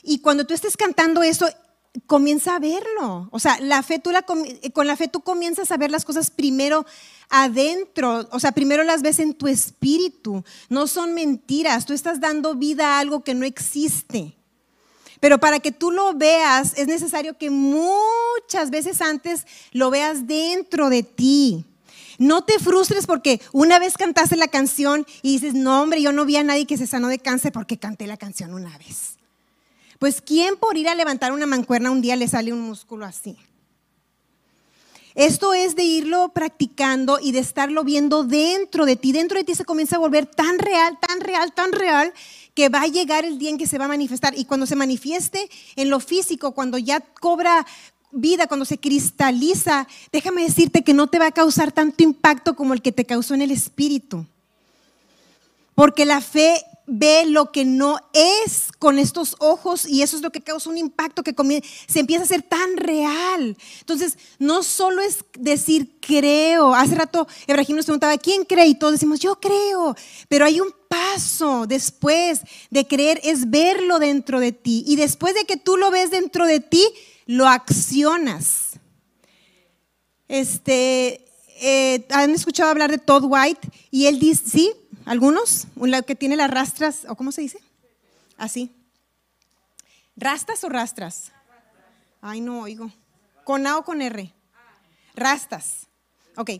[0.02, 1.48] Y cuando tú estés cantando eso,
[2.06, 3.28] comienza a verlo.
[3.30, 6.30] O sea, la fe, tú la, con la fe tú comienzas a ver las cosas
[6.30, 6.84] primero
[7.30, 10.44] adentro, o sea, primero las ves en tu espíritu.
[10.68, 14.36] No son mentiras, tú estás dando vida a algo que no existe.
[15.20, 20.90] Pero para que tú lo veas es necesario que muchas veces antes lo veas dentro
[20.90, 21.64] de ti.
[22.18, 26.24] No te frustres porque una vez cantaste la canción y dices, no hombre, yo no
[26.24, 29.13] vi a nadie que se sanó de cáncer porque canté la canción una vez.
[30.04, 33.38] Pues ¿quién por ir a levantar una mancuerna un día le sale un músculo así?
[35.14, 39.12] Esto es de irlo practicando y de estarlo viendo dentro de ti.
[39.12, 42.12] Dentro de ti se comienza a volver tan real, tan real, tan real,
[42.52, 44.36] que va a llegar el día en que se va a manifestar.
[44.36, 47.64] Y cuando se manifieste en lo físico, cuando ya cobra
[48.12, 52.74] vida, cuando se cristaliza, déjame decirte que no te va a causar tanto impacto como
[52.74, 54.26] el que te causó en el espíritu.
[55.74, 60.30] Porque la fe ve lo que no es con estos ojos y eso es lo
[60.30, 61.34] que causa un impacto que
[61.86, 63.56] se empieza a ser tan real.
[63.80, 66.74] Entonces, no solo es decir creo.
[66.74, 68.66] Hace rato Ebrahim nos preguntaba, ¿quién cree?
[68.66, 69.96] Y todos decimos, yo creo.
[70.28, 74.84] Pero hay un paso después de creer, es verlo dentro de ti.
[74.86, 76.86] Y después de que tú lo ves dentro de ti,
[77.26, 78.78] lo accionas.
[80.28, 81.24] Este,
[81.60, 83.68] eh, ¿Han escuchado hablar de Todd White?
[83.90, 84.72] Y él dice, sí,
[85.04, 85.66] ¿Algunos?
[85.76, 87.58] ¿Un que tiene las rastras, o cómo se dice?
[88.38, 88.70] Así.
[90.16, 91.32] ¿Rastas o rastras?
[92.22, 92.90] Ay, no oigo.
[93.44, 94.32] ¿Con A o con R?
[95.14, 95.88] Rastas.
[96.36, 96.50] Ok.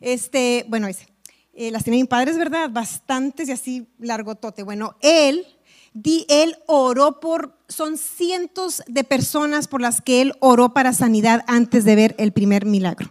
[0.00, 1.08] Este, bueno, ese.
[1.54, 4.62] Eh, las tiene mi padre, es verdad, bastantes y así largotote.
[4.62, 5.44] Bueno, él,
[5.92, 11.42] di, él oró por, son cientos de personas por las que él oró para sanidad
[11.48, 13.10] antes de ver el primer milagro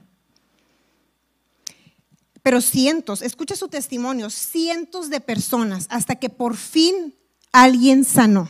[2.47, 7.13] pero cientos, escucha su testimonio, cientos de personas hasta que por fin
[7.51, 8.47] alguien sanó.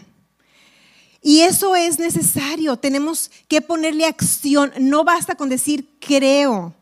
[1.20, 6.76] Y eso es necesario, tenemos que ponerle acción, no basta con decir creo,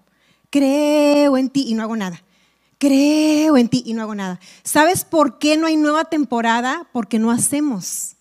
[0.49, 2.21] creo en ti y no hago nada.
[2.79, 4.41] Creo en ti y no hago nada.
[4.65, 6.85] ¿Sabes por qué no hay nueva temporada?
[6.91, 8.14] Porque no hacemos.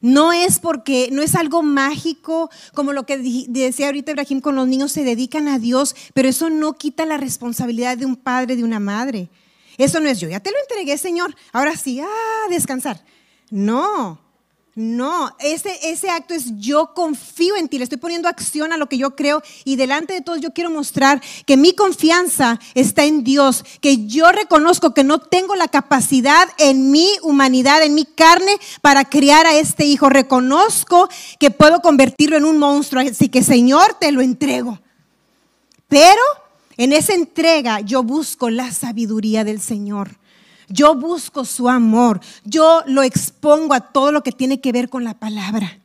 [0.00, 3.18] No es porque, no es algo mágico, como lo que
[3.48, 7.16] decía ahorita Ibrahim, con los niños se dedican a Dios, pero eso no quita la
[7.16, 9.28] responsabilidad de un padre, de una madre.
[9.76, 13.04] Eso no es yo, ya te lo entregué, Señor, ahora sí, ah, descansar.
[13.50, 14.20] No,
[14.78, 18.88] no, ese, ese acto es yo confío en ti, le estoy poniendo acción a lo
[18.88, 23.24] que yo creo y delante de todos yo quiero mostrar que mi confianza está en
[23.24, 28.52] Dios, que yo reconozco que no tengo la capacidad en mi humanidad, en mi carne
[28.80, 30.10] para criar a este hijo.
[30.10, 31.08] Reconozco
[31.40, 34.78] que puedo convertirlo en un monstruo, así que Señor, te lo entrego.
[35.88, 36.22] Pero
[36.76, 40.17] en esa entrega yo busco la sabiduría del Señor.
[40.68, 42.20] Yo busco su amor.
[42.44, 45.80] Yo lo expongo a todo lo que tiene que ver con la palabra.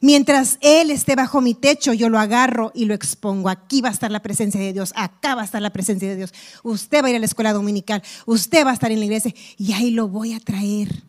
[0.00, 3.50] Mientras Él esté bajo mi techo, yo lo agarro y lo expongo.
[3.50, 6.16] Aquí va a estar la presencia de Dios, acá va a estar la presencia de
[6.16, 6.32] Dios.
[6.62, 9.34] Usted va a ir a la escuela dominical, usted va a estar en la iglesia
[9.58, 11.02] y ahí lo voy a traer.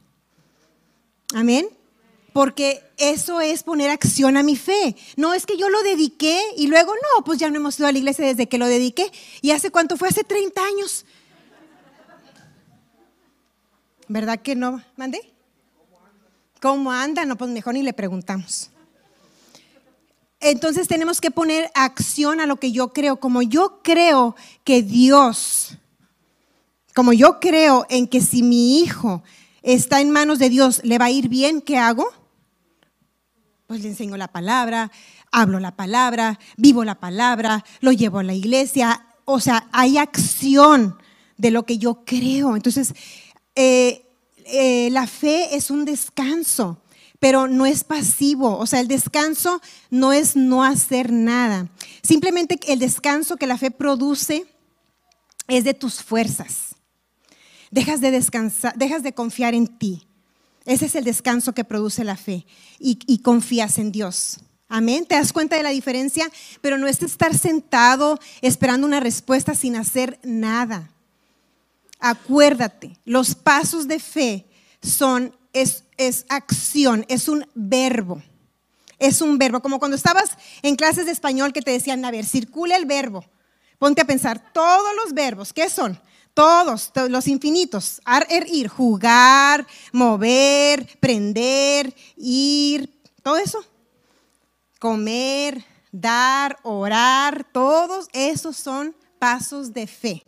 [1.34, 1.68] Amén.
[2.34, 4.96] Porque eso es poner acción a mi fe.
[5.16, 7.92] No es que yo lo dediqué y luego, no, pues ya no hemos ido a
[7.92, 9.10] la iglesia desde que lo dediqué.
[9.42, 10.10] ¿Y hace cuánto fue?
[10.10, 11.06] Hace 30 años.
[14.12, 14.84] ¿Verdad que no?
[14.98, 15.22] ¿Mandé?
[16.62, 17.24] ¿Cómo anda?
[17.24, 18.70] No, pues mejor ni le preguntamos.
[20.42, 23.22] Entonces tenemos que poner acción a lo que yo creo.
[23.22, 24.36] Como yo creo
[24.66, 25.78] que Dios,
[26.94, 29.24] como yo creo en que si mi hijo
[29.62, 32.06] está en manos de Dios, le va a ir bien, ¿qué hago?
[33.66, 34.92] Pues le enseño la palabra,
[35.32, 39.06] hablo la palabra, vivo la palabra, lo llevo a la iglesia.
[39.24, 40.98] O sea, hay acción
[41.38, 42.58] de lo que yo creo.
[42.58, 42.94] Entonces,
[43.56, 44.06] eh,
[44.46, 46.82] eh, la fe es un descanso,
[47.20, 48.58] pero no es pasivo.
[48.58, 51.70] O sea, el descanso no es no hacer nada.
[52.02, 54.46] Simplemente el descanso que la fe produce
[55.48, 56.76] es de tus fuerzas.
[57.70, 60.08] Dejas de descansar, dejas de confiar en ti.
[60.66, 62.46] Ese es el descanso que produce la fe
[62.80, 64.40] y, y confías en Dios.
[64.68, 65.06] Amén.
[65.06, 66.30] ¿Te das cuenta de la diferencia?
[66.62, 70.92] Pero no es estar sentado esperando una respuesta sin hacer nada
[72.02, 74.46] acuérdate, los pasos de fe
[74.82, 78.22] son, es, es acción, es un verbo.
[79.00, 80.32] Es un verbo, como cuando estabas
[80.62, 83.26] en clases de español que te decían, a ver, circula el verbo.
[83.80, 86.00] Ponte a pensar, todos los verbos, ¿qué son?
[86.34, 88.00] Todos, los infinitos.
[88.06, 93.66] Ar, er, ir, jugar, mover, prender, ir, todo eso.
[94.80, 100.24] Comer, dar, orar, todos esos son pasos de fe.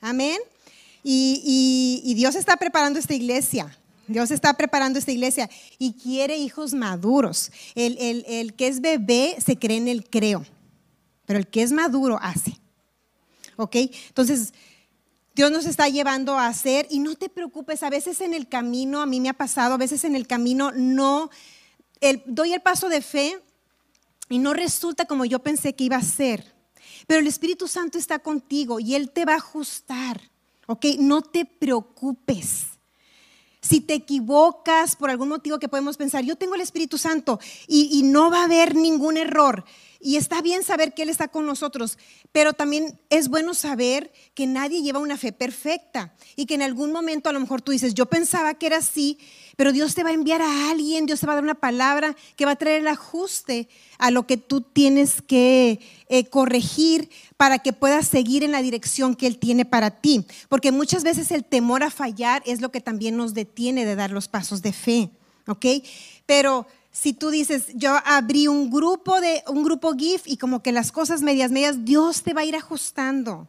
[0.00, 0.38] Amén.
[1.02, 3.76] Y, Dios está preparando esta iglesia.
[4.06, 5.48] Dios está preparando esta iglesia
[5.78, 7.50] y quiere hijos maduros.
[7.74, 10.44] El, que es bebé se cree en el creo,
[11.24, 12.58] pero el que es maduro hace.
[13.56, 13.76] ¿Ok?
[14.08, 14.52] Entonces,
[15.34, 19.00] Dios nos está llevando a hacer y no te preocupes, a veces en el camino,
[19.00, 21.30] a mí me ha pasado, a veces en el camino no,
[22.26, 23.40] doy el paso de fe
[24.28, 26.52] y no resulta como yo pensé que iba a ser.
[27.06, 30.31] Pero el Espíritu Santo está contigo y Él te va a ajustar.
[30.66, 30.84] ¿Ok?
[30.98, 32.66] No te preocupes.
[33.60, 37.38] Si te equivocas por algún motivo que podemos pensar, yo tengo el Espíritu Santo
[37.68, 39.64] y, y, no va a haber ningún error.
[40.04, 41.96] Y está bien saber que Él está con nosotros,
[42.32, 46.90] pero también es bueno saber que nadie lleva una fe perfecta y que en algún
[46.90, 49.16] momento a lo mejor tú dices, yo pensaba que era así,
[49.56, 52.16] pero Dios te va a enviar a alguien, Dios te va a dar una palabra
[52.34, 55.78] que va a traer el ajuste a lo que tú tienes que
[56.08, 60.26] eh, corregir para que puedas seguir en la dirección que Él tiene para ti.
[60.48, 64.10] Porque muchas veces el temor a fallar es lo que también nos detiene de dar
[64.10, 65.10] los pasos de fe,
[65.46, 65.66] ¿ok?
[66.26, 70.72] Pero si tú dices, yo abrí un grupo de un grupo GIF y como que
[70.72, 73.48] las cosas medias medias, Dios te va a ir ajustando.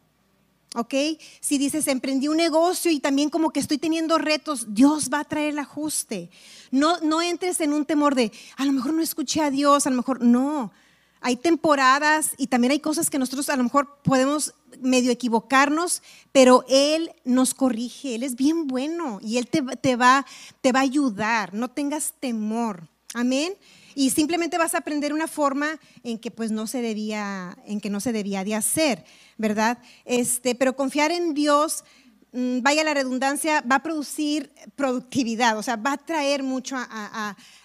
[0.74, 0.94] ¿ok?
[1.40, 5.24] Si dices, emprendí un negocio y también como que estoy teniendo retos, Dios va a
[5.24, 6.30] traer el ajuste.
[6.70, 9.90] No, no entres en un temor de, a lo mejor no escuché a Dios, a
[9.90, 10.72] lo mejor no.
[11.20, 16.64] Hay temporadas y también hay cosas que nosotros a lo mejor podemos medio equivocarnos, pero
[16.68, 20.26] Él nos corrige, Él es bien bueno y Él te, te, va,
[20.60, 22.88] te va a ayudar, no tengas temor.
[23.14, 23.54] Amén
[23.94, 27.90] y simplemente vas a aprender una forma en que pues no se debía, en que
[27.90, 29.04] no se debía de hacer,
[29.38, 29.78] ¿verdad?
[30.04, 31.84] Este, pero confiar en Dios,
[32.32, 36.76] mm, vaya la redundancia, va a producir productividad, o sea, va a traer mucho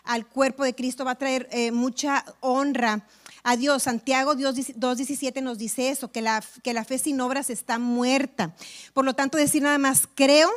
[0.03, 3.05] al cuerpo de Cristo, va a traer eh, mucha honra
[3.43, 3.83] a Dios.
[3.83, 8.53] Santiago 2.17 nos dice eso, que la, que la fe sin obras está muerta.
[8.93, 10.49] Por lo tanto, decir nada más creo,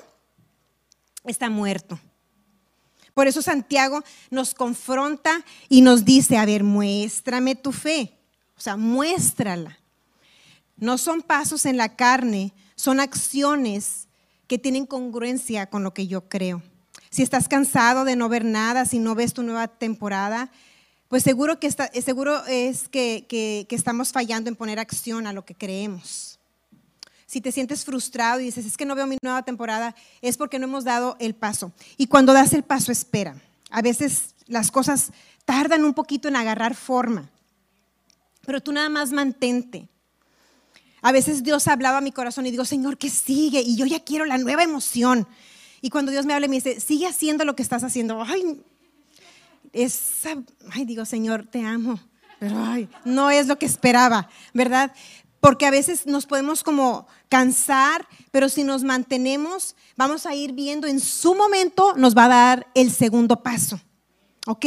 [1.24, 1.99] está muerto.
[3.15, 8.17] Por eso Santiago nos confronta y nos dice, a ver, muéstrame tu fe.
[8.57, 9.79] O sea, muéstrala.
[10.77, 14.09] No son pasos en la carne, son acciones
[14.47, 16.63] que tienen congruencia con lo que yo creo.
[17.11, 20.51] si estás cansado de no ver nada, si no ves tu nueva temporada,
[21.09, 25.55] pues seguro, que seguro es que, que estamos fallando en poner acción a lo que
[25.55, 26.32] creemos.
[27.33, 30.59] Si te sientes frustrado y dices, es que no veo mi nueva temporada, es porque
[30.59, 31.72] no hemos dado el paso.
[31.97, 33.41] Y cuando das el paso, espera.
[33.70, 35.12] A veces las cosas
[35.47, 37.30] tardan un poquito en agarrar forma,
[38.45, 39.89] pero tú nada más mantente.
[41.01, 43.62] A veces Dios hablaba a mi corazón y digo, Señor, ¿qué sigue?
[43.62, 45.26] Y yo ya quiero la nueva emoción.
[45.80, 48.22] Y cuando Dios me habla y me dice, sigue haciendo lo que estás haciendo.
[48.22, 48.62] Ay,
[49.72, 50.37] esa,
[50.70, 51.99] ay, digo, Señor, te amo.
[52.43, 54.93] Pero ay, no es lo que esperaba, ¿verdad?
[55.43, 60.86] Porque a veces nos podemos como cansar, pero si nos mantenemos, vamos a ir viendo
[60.86, 63.80] en su momento, nos va a dar el segundo paso.
[64.47, 64.66] ¿Ok?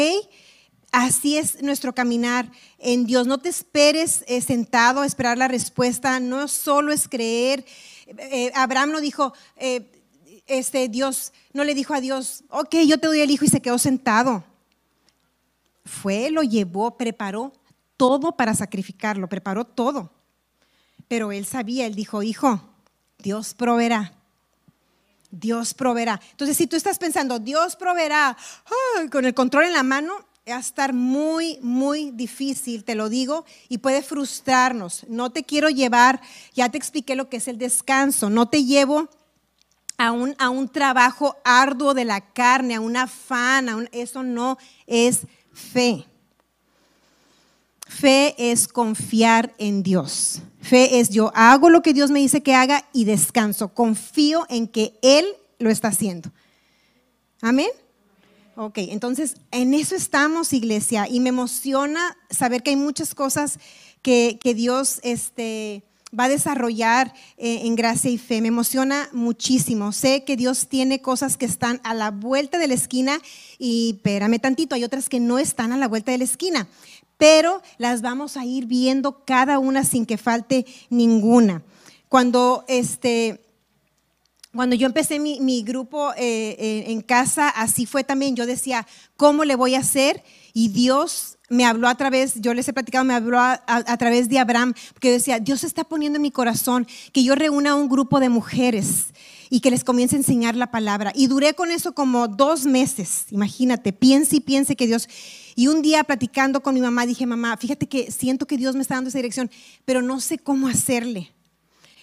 [0.91, 3.26] Así es nuestro caminar en Dios.
[3.26, 6.19] No te esperes eh, sentado a esperar la respuesta.
[6.19, 7.63] No solo es creer.
[8.07, 10.03] Eh, Abraham no dijo, eh,
[10.45, 13.61] este Dios, no le dijo a Dios, ok, yo te doy el hijo y se
[13.61, 14.43] quedó sentado.
[15.86, 17.53] Fue, lo llevó, preparó
[17.95, 20.11] todo para sacrificarlo, preparó todo.
[21.08, 22.62] Pero él sabía, él dijo, hijo,
[23.20, 24.14] Dios proveerá.
[25.32, 26.22] Dios proveerá.
[26.32, 28.38] Entonces, si tú estás pensando, Dios proveerá
[29.12, 30.14] con el control en la mano,
[30.49, 35.06] va a estar muy, muy difícil, te lo digo, y puede frustrarnos.
[35.10, 36.22] No te quiero llevar,
[36.53, 39.10] ya te expliqué lo que es el descanso, no te llevo
[39.97, 45.22] a un, a un trabajo arduo de la carne, a un afán, eso no es
[45.51, 46.06] fe.
[48.00, 50.41] Fe es confiar en Dios.
[50.60, 53.74] Fe es yo hago lo que Dios me dice que haga y descanso.
[53.74, 55.26] Confío en que Él
[55.60, 56.30] lo está haciendo.
[57.41, 57.70] Amén.
[58.58, 63.60] Ok, entonces en eso estamos, iglesia, y me emociona saber que hay muchas cosas
[64.02, 65.84] que, Dios este,
[66.18, 68.41] va a desarrollar eh, en gracia y fe.
[68.41, 69.91] Me emociona muchísimo.
[69.91, 73.20] Sé que Dios tiene cosas que están a la vuelta de la esquina
[73.58, 76.68] y espérame tantito, hay otras que no están a la vuelta de la esquina,
[77.18, 81.63] pero las vamos a ir viendo cada una sin que falte ninguna.
[82.09, 83.41] Cuando este
[84.55, 88.38] cuando yo empecé mi, grupo eh, eh, en casa, así fue también.
[88.38, 88.88] Yo decía,
[89.18, 90.24] ¿cómo le voy a hacer?
[90.53, 94.39] Y Dios me habló a través, yo les he platicado, me habló a, través de
[94.39, 98.20] Abraham, porque decía, Dios está poniendo en mi corazón que yo reúna a un grupo
[98.20, 99.07] de mujeres
[99.49, 101.11] y que les comience a enseñar la palabra.
[101.13, 105.07] Y duré con eso como dos meses, imagínate, piense y piense que Dios...
[105.56, 108.82] Y un día platicando con mi mamá, dije, mamá, fíjate que siento que Dios me
[108.82, 109.49] está dando esa dirección,
[109.86, 111.34] pero no sé cómo hacerle.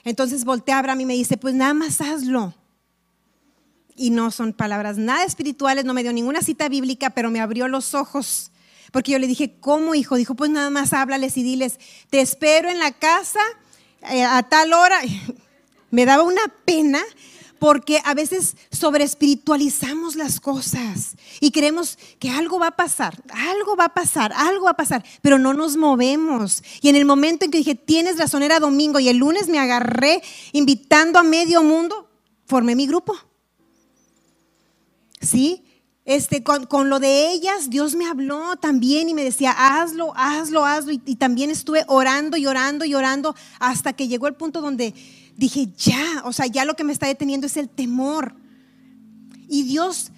[0.05, 2.55] Entonces voltea a Abraham y me dice, pues nada más hazlo.
[3.95, 7.69] Y no son palabras nada espirituales, no me dio ninguna cita bíblica, pero me abrió
[7.69, 8.51] los ojos.
[8.91, 10.17] Porque yo le dije, ¿cómo hijo?
[10.17, 11.79] Dijo, pues nada más háblales y diles,
[12.09, 13.41] te espero en la casa
[14.11, 14.99] eh, a tal hora.
[15.91, 17.03] me daba una pena
[17.63, 23.85] porque a veces sobreespiritualizamos las cosas y creemos que algo va a pasar, algo va
[23.85, 26.61] a pasar, algo va a pasar, pero no nos movemos.
[26.81, 29.61] Y en el momento en que dije, tienes razón, era domingo y el lunes me
[29.61, 32.11] agarré invitando a medio mundo,
[32.47, 33.15] formé mi grupo.
[35.21, 35.63] ¿Sí?
[36.05, 40.91] Este, con, lo de ellas, Dios me habló también y me decía, hazlo, hazlo, hazlo.
[40.91, 44.95] Y, y también estuve orando y orando y orando hasta que llegó el punto donde
[45.43, 48.37] dije, ya, o sea, ya lo que me está deteniendo es el temor.
[49.49, 50.13] Y Dios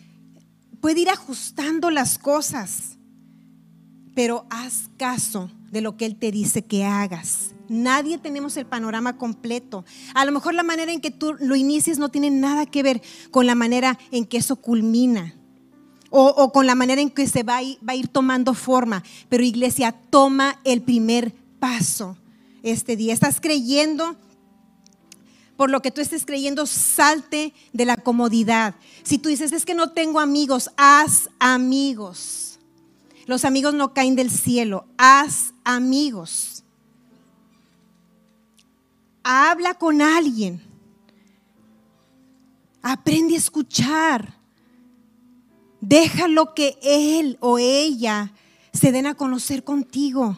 [0.80, 2.98] puede ir ajustando las cosas,
[4.14, 7.54] pero haz caso de lo que Él te dice que hagas.
[7.68, 9.86] Nadie tenemos el panorama completo.
[10.12, 13.00] A lo mejor la manera en que tú lo inicies no tiene nada que ver
[13.30, 15.34] con la manera en que eso culmina.
[16.10, 19.02] O, con la manera en que se va va a ir tomando forma.
[19.30, 22.16] Pero iglesia, toma el primer paso
[22.62, 23.14] este día.
[23.14, 24.16] ¿Estás creyendo
[25.56, 28.74] por lo que tú estés creyendo, salte de la comodidad.
[29.02, 32.58] Si tú dices, es que no tengo amigos, haz amigos.
[33.26, 36.64] Los amigos no caen del cielo, haz amigos.
[39.22, 40.60] Habla con alguien.
[42.82, 44.34] Aprende a escuchar.
[45.80, 48.32] Déjalo que él o ella
[48.72, 50.36] se den a conocer contigo.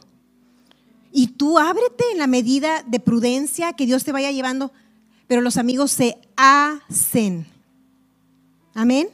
[1.11, 4.71] Y tú ábrete en la medida de prudencia que Dios te vaya llevando
[5.27, 7.47] pero los amigos se hacen.
[8.75, 9.09] Amén.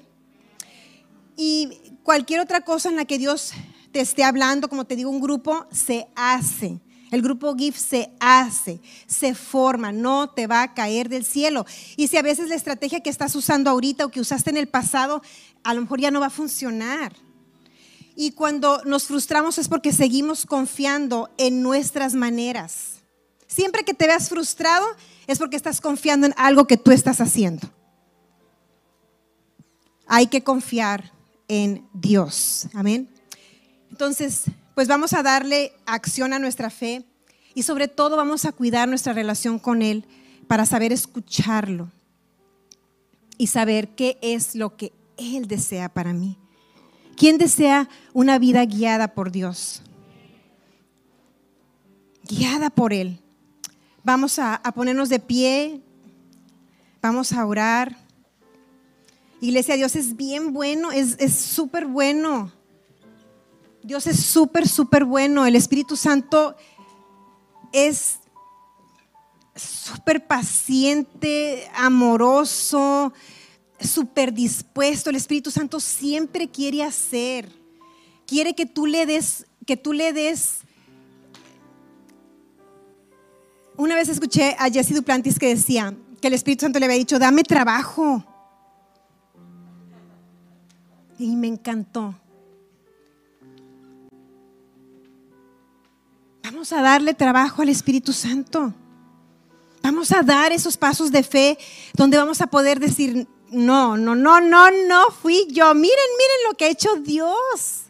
[1.36, 1.68] Y
[2.02, 3.52] cualquier otra cosa en la que Dios
[3.92, 6.80] te esté hablando, como te digo, un grupo se hace.
[7.10, 11.66] El grupo GIF se hace, se forma, no te va a caer del cielo.
[11.96, 14.66] Y si a veces la estrategia que estás usando ahorita o que usaste en el
[14.66, 15.20] pasado,
[15.62, 17.12] a lo mejor ya no va a funcionar.
[18.16, 22.91] Y cuando nos frustramos es porque seguimos confiando en nuestras maneras.
[23.52, 24.86] Siempre que te veas frustrado
[25.26, 27.68] es porque estás confiando en algo que tú estás haciendo.
[30.06, 31.12] hay que confiar
[31.48, 32.66] en Dios.
[32.72, 33.10] Amén.
[33.90, 34.44] Entonces,
[34.74, 37.04] pues vamos a darle acción a nuestra fe
[37.54, 40.06] y sobre todo vamos a cuidar nuestra relación con Él
[40.48, 41.90] para saber escucharlo
[43.36, 46.38] y saber qué es lo que Él desea para mí.
[47.16, 49.82] ¿Quién desea una vida guiada por Dios?
[52.24, 53.21] Guiada por Él.
[54.04, 55.80] Vamos a, ponernos de pie,
[57.00, 57.96] vamos a orar.
[59.40, 62.52] Iglesia, Dios es bien bueno, es súper bueno.
[63.82, 65.44] Dios es súper, súper bueno.
[65.44, 66.56] El Espíritu Santo
[67.72, 68.20] es
[69.56, 73.12] súper paciente, amoroso,
[73.80, 75.10] súper dispuesto.
[75.10, 77.50] El Espíritu Santo siempre quiere hacer.
[78.26, 80.60] Quiere que tú le des, que tú le des.
[83.76, 87.18] Una vez escuché a Jesse Duplantis que decía que el Espíritu Santo le había dicho,
[87.18, 88.24] dame trabajo.
[91.18, 92.14] Y me encantó.
[96.42, 98.74] Vamos a darle trabajo al Espíritu Santo.
[99.82, 101.58] Vamos a dar esos pasos de fe
[101.94, 105.74] donde vamos a poder decir, no, no, no, no, no fui yo.
[105.74, 107.84] Miren, miren lo que ha hecho Dios.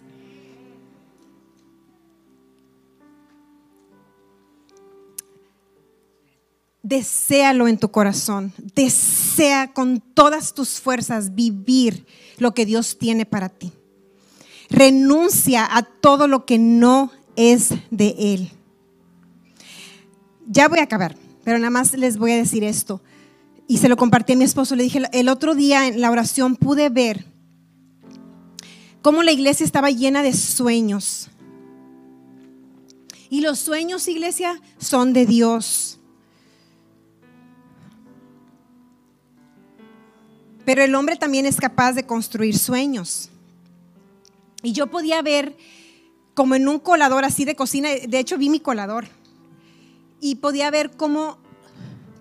[6.93, 8.53] Desealo en tu corazón.
[8.75, 12.05] Desea con todas tus fuerzas vivir
[12.37, 13.73] lo que Dios tiene para ti.
[14.69, 18.51] Renuncia a todo lo que no es de Él.
[20.47, 23.01] Ya voy a acabar, pero nada más les voy a decir esto.
[23.67, 24.77] Y se lo compartí a mi esposo.
[24.77, 27.25] Le dije, el otro día en la oración pude ver
[29.01, 31.31] cómo la iglesia estaba llena de sueños.
[33.31, 35.99] Y los sueños, iglesia, son de Dios.
[40.65, 43.31] Pero el hombre también es capaz de construir sueños.
[44.63, 45.57] Y yo podía ver
[46.35, 49.07] como en un colador así de cocina, de hecho vi mi colador,
[50.21, 51.39] y podía ver cómo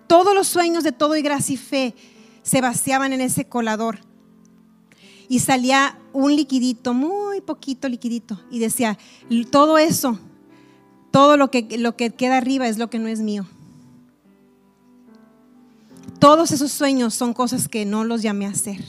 [0.07, 1.93] todos los sueños de todo y gracia y fe
[2.43, 3.99] se vaciaban en ese colador.
[5.29, 8.97] Y salía un liquidito, muy poquito liquidito, y decía,
[9.49, 10.19] todo eso,
[11.11, 13.45] todo lo que, lo que queda arriba es lo que no es mío.
[16.21, 18.79] Todos esos sueños son cosas que no los llamé a hacer.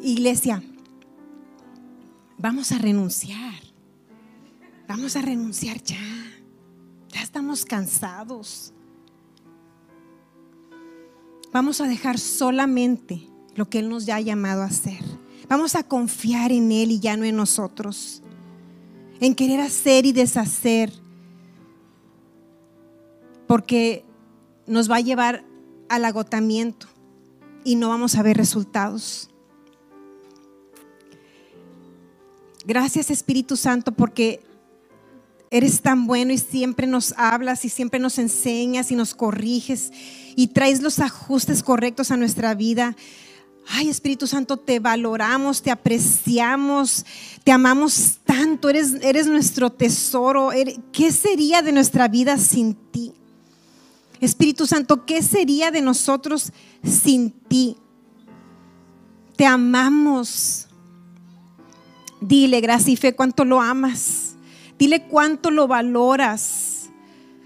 [0.00, 0.62] Iglesia,
[2.38, 3.54] vamos a renunciar.
[4.86, 5.98] Vamos a renunciar ya.
[7.08, 8.72] Ya estamos cansados.
[11.52, 13.26] Vamos a dejar solamente
[13.56, 15.02] lo que Él nos ya ha llamado a hacer.
[15.48, 18.22] Vamos a confiar en Él y ya no en nosotros.
[19.18, 20.99] En querer hacer y deshacer.
[23.50, 24.04] Porque
[24.68, 25.44] nos va a llevar
[25.88, 26.86] al agotamiento
[27.64, 29.28] y no vamos a ver resultados.
[32.64, 34.40] Gracias Espíritu Santo porque
[35.50, 39.90] eres tan bueno y siempre nos hablas y siempre nos enseñas y nos corriges
[40.36, 42.94] y traes los ajustes correctos a nuestra vida.
[43.66, 47.04] Ay, Espíritu Santo, te valoramos, te apreciamos,
[47.42, 50.50] te amamos tanto, eres, eres nuestro tesoro.
[50.92, 53.14] ¿Qué sería de nuestra vida sin ti?
[54.20, 56.52] Espíritu Santo, ¿qué sería de nosotros
[56.84, 57.76] sin ti?
[59.36, 60.68] Te amamos.
[62.20, 64.34] Dile, gracia y fe, cuánto lo amas.
[64.78, 66.90] Dile cuánto lo valoras.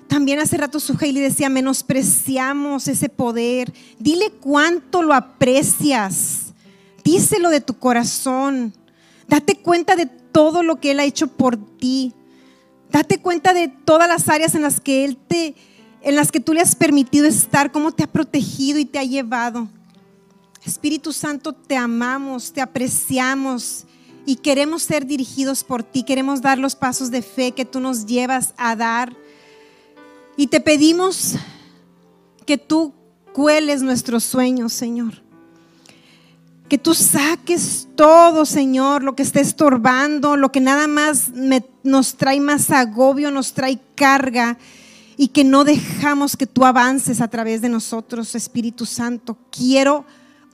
[0.08, 3.72] También hace rato su Hailey decía, menospreciamos ese poder.
[3.98, 6.52] Dile cuánto lo aprecias.
[7.04, 8.72] Díselo de tu corazón.
[9.28, 12.12] Date cuenta de todo lo que Él ha hecho por ti.
[12.90, 15.54] Date cuenta de todas las áreas en las que Él te,
[16.04, 19.04] en las que tú le has permitido estar, cómo te ha protegido y te ha
[19.04, 19.68] llevado.
[20.64, 23.84] Espíritu Santo, te amamos, te apreciamos
[24.26, 28.04] y queremos ser dirigidos por ti, queremos dar los pasos de fe que tú nos
[28.04, 29.16] llevas a dar.
[30.36, 31.36] Y te pedimos
[32.44, 32.92] que tú
[33.32, 35.22] cueles nuestros sueños, Señor.
[36.68, 41.30] Que tú saques todo, Señor, lo que esté estorbando, lo que nada más
[41.82, 44.58] nos trae más agobio, nos trae carga
[45.16, 49.36] y que no dejamos que tú avances a través de nosotros, Espíritu Santo.
[49.50, 50.04] Quiero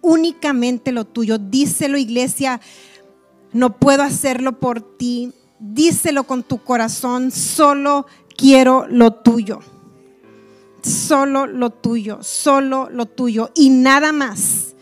[0.03, 1.39] únicamente lo tuyo.
[1.39, 2.61] Díselo, iglesia,
[3.53, 5.33] no puedo hacerlo por ti.
[5.59, 8.07] Díselo con tu corazón, solo
[8.37, 9.61] quiero lo tuyo.
[10.83, 14.75] Solo lo tuyo, solo lo tuyo y nada más.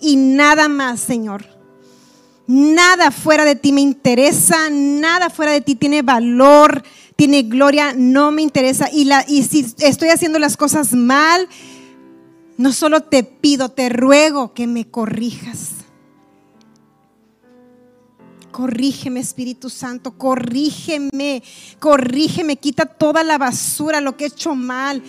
[0.00, 1.44] Y nada más, Señor.
[2.46, 6.82] Nada fuera de ti me interesa, nada fuera de ti tiene valor,
[7.18, 8.88] tiene gloria, no me interesa.
[8.92, 11.48] Y, si estoy haciendo las cosas mal,
[12.56, 15.70] No solo te pido, te ruego que me corrijas.
[18.52, 21.42] Corrígeme, Espíritu Santo, corrígeme,
[21.78, 25.02] corrígeme, quita toda la basura, lo que he hecho mal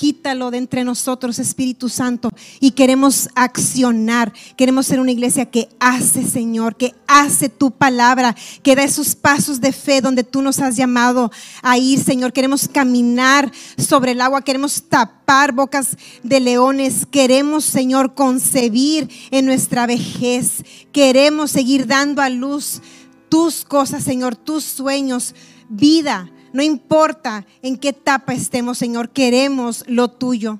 [0.00, 2.30] quítalo de entre nosotros, Espíritu Santo.
[2.58, 4.32] Y queremos accionar.
[4.56, 9.60] Queremos ser una iglesia que hace, Señor, que hace tu palabra, que da esos pasos
[9.60, 11.30] de fe donde tú nos has llamado
[11.60, 12.32] a ir, Señor.
[12.32, 14.40] Queremos caminar sobre el agua.
[14.40, 17.04] Queremos tapar bocas de leones.
[17.04, 20.64] Queremos, Señor, concebir en nuestra vejez.
[20.92, 22.80] Queremos seguir dando a luz
[23.28, 25.34] tus cosas, Señor, tus sueños,
[25.68, 30.58] vida no importa en qué etapa estemos, Señor, queremos lo tuyo.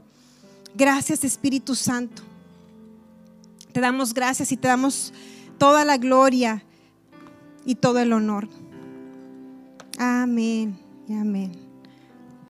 [0.74, 2.22] Gracias, Espíritu Santo.
[3.72, 5.12] Te damos gracias y te damos
[5.58, 6.64] toda la gloria
[7.64, 8.48] y todo el honor.
[9.98, 10.78] Amén
[11.08, 11.69] y amén.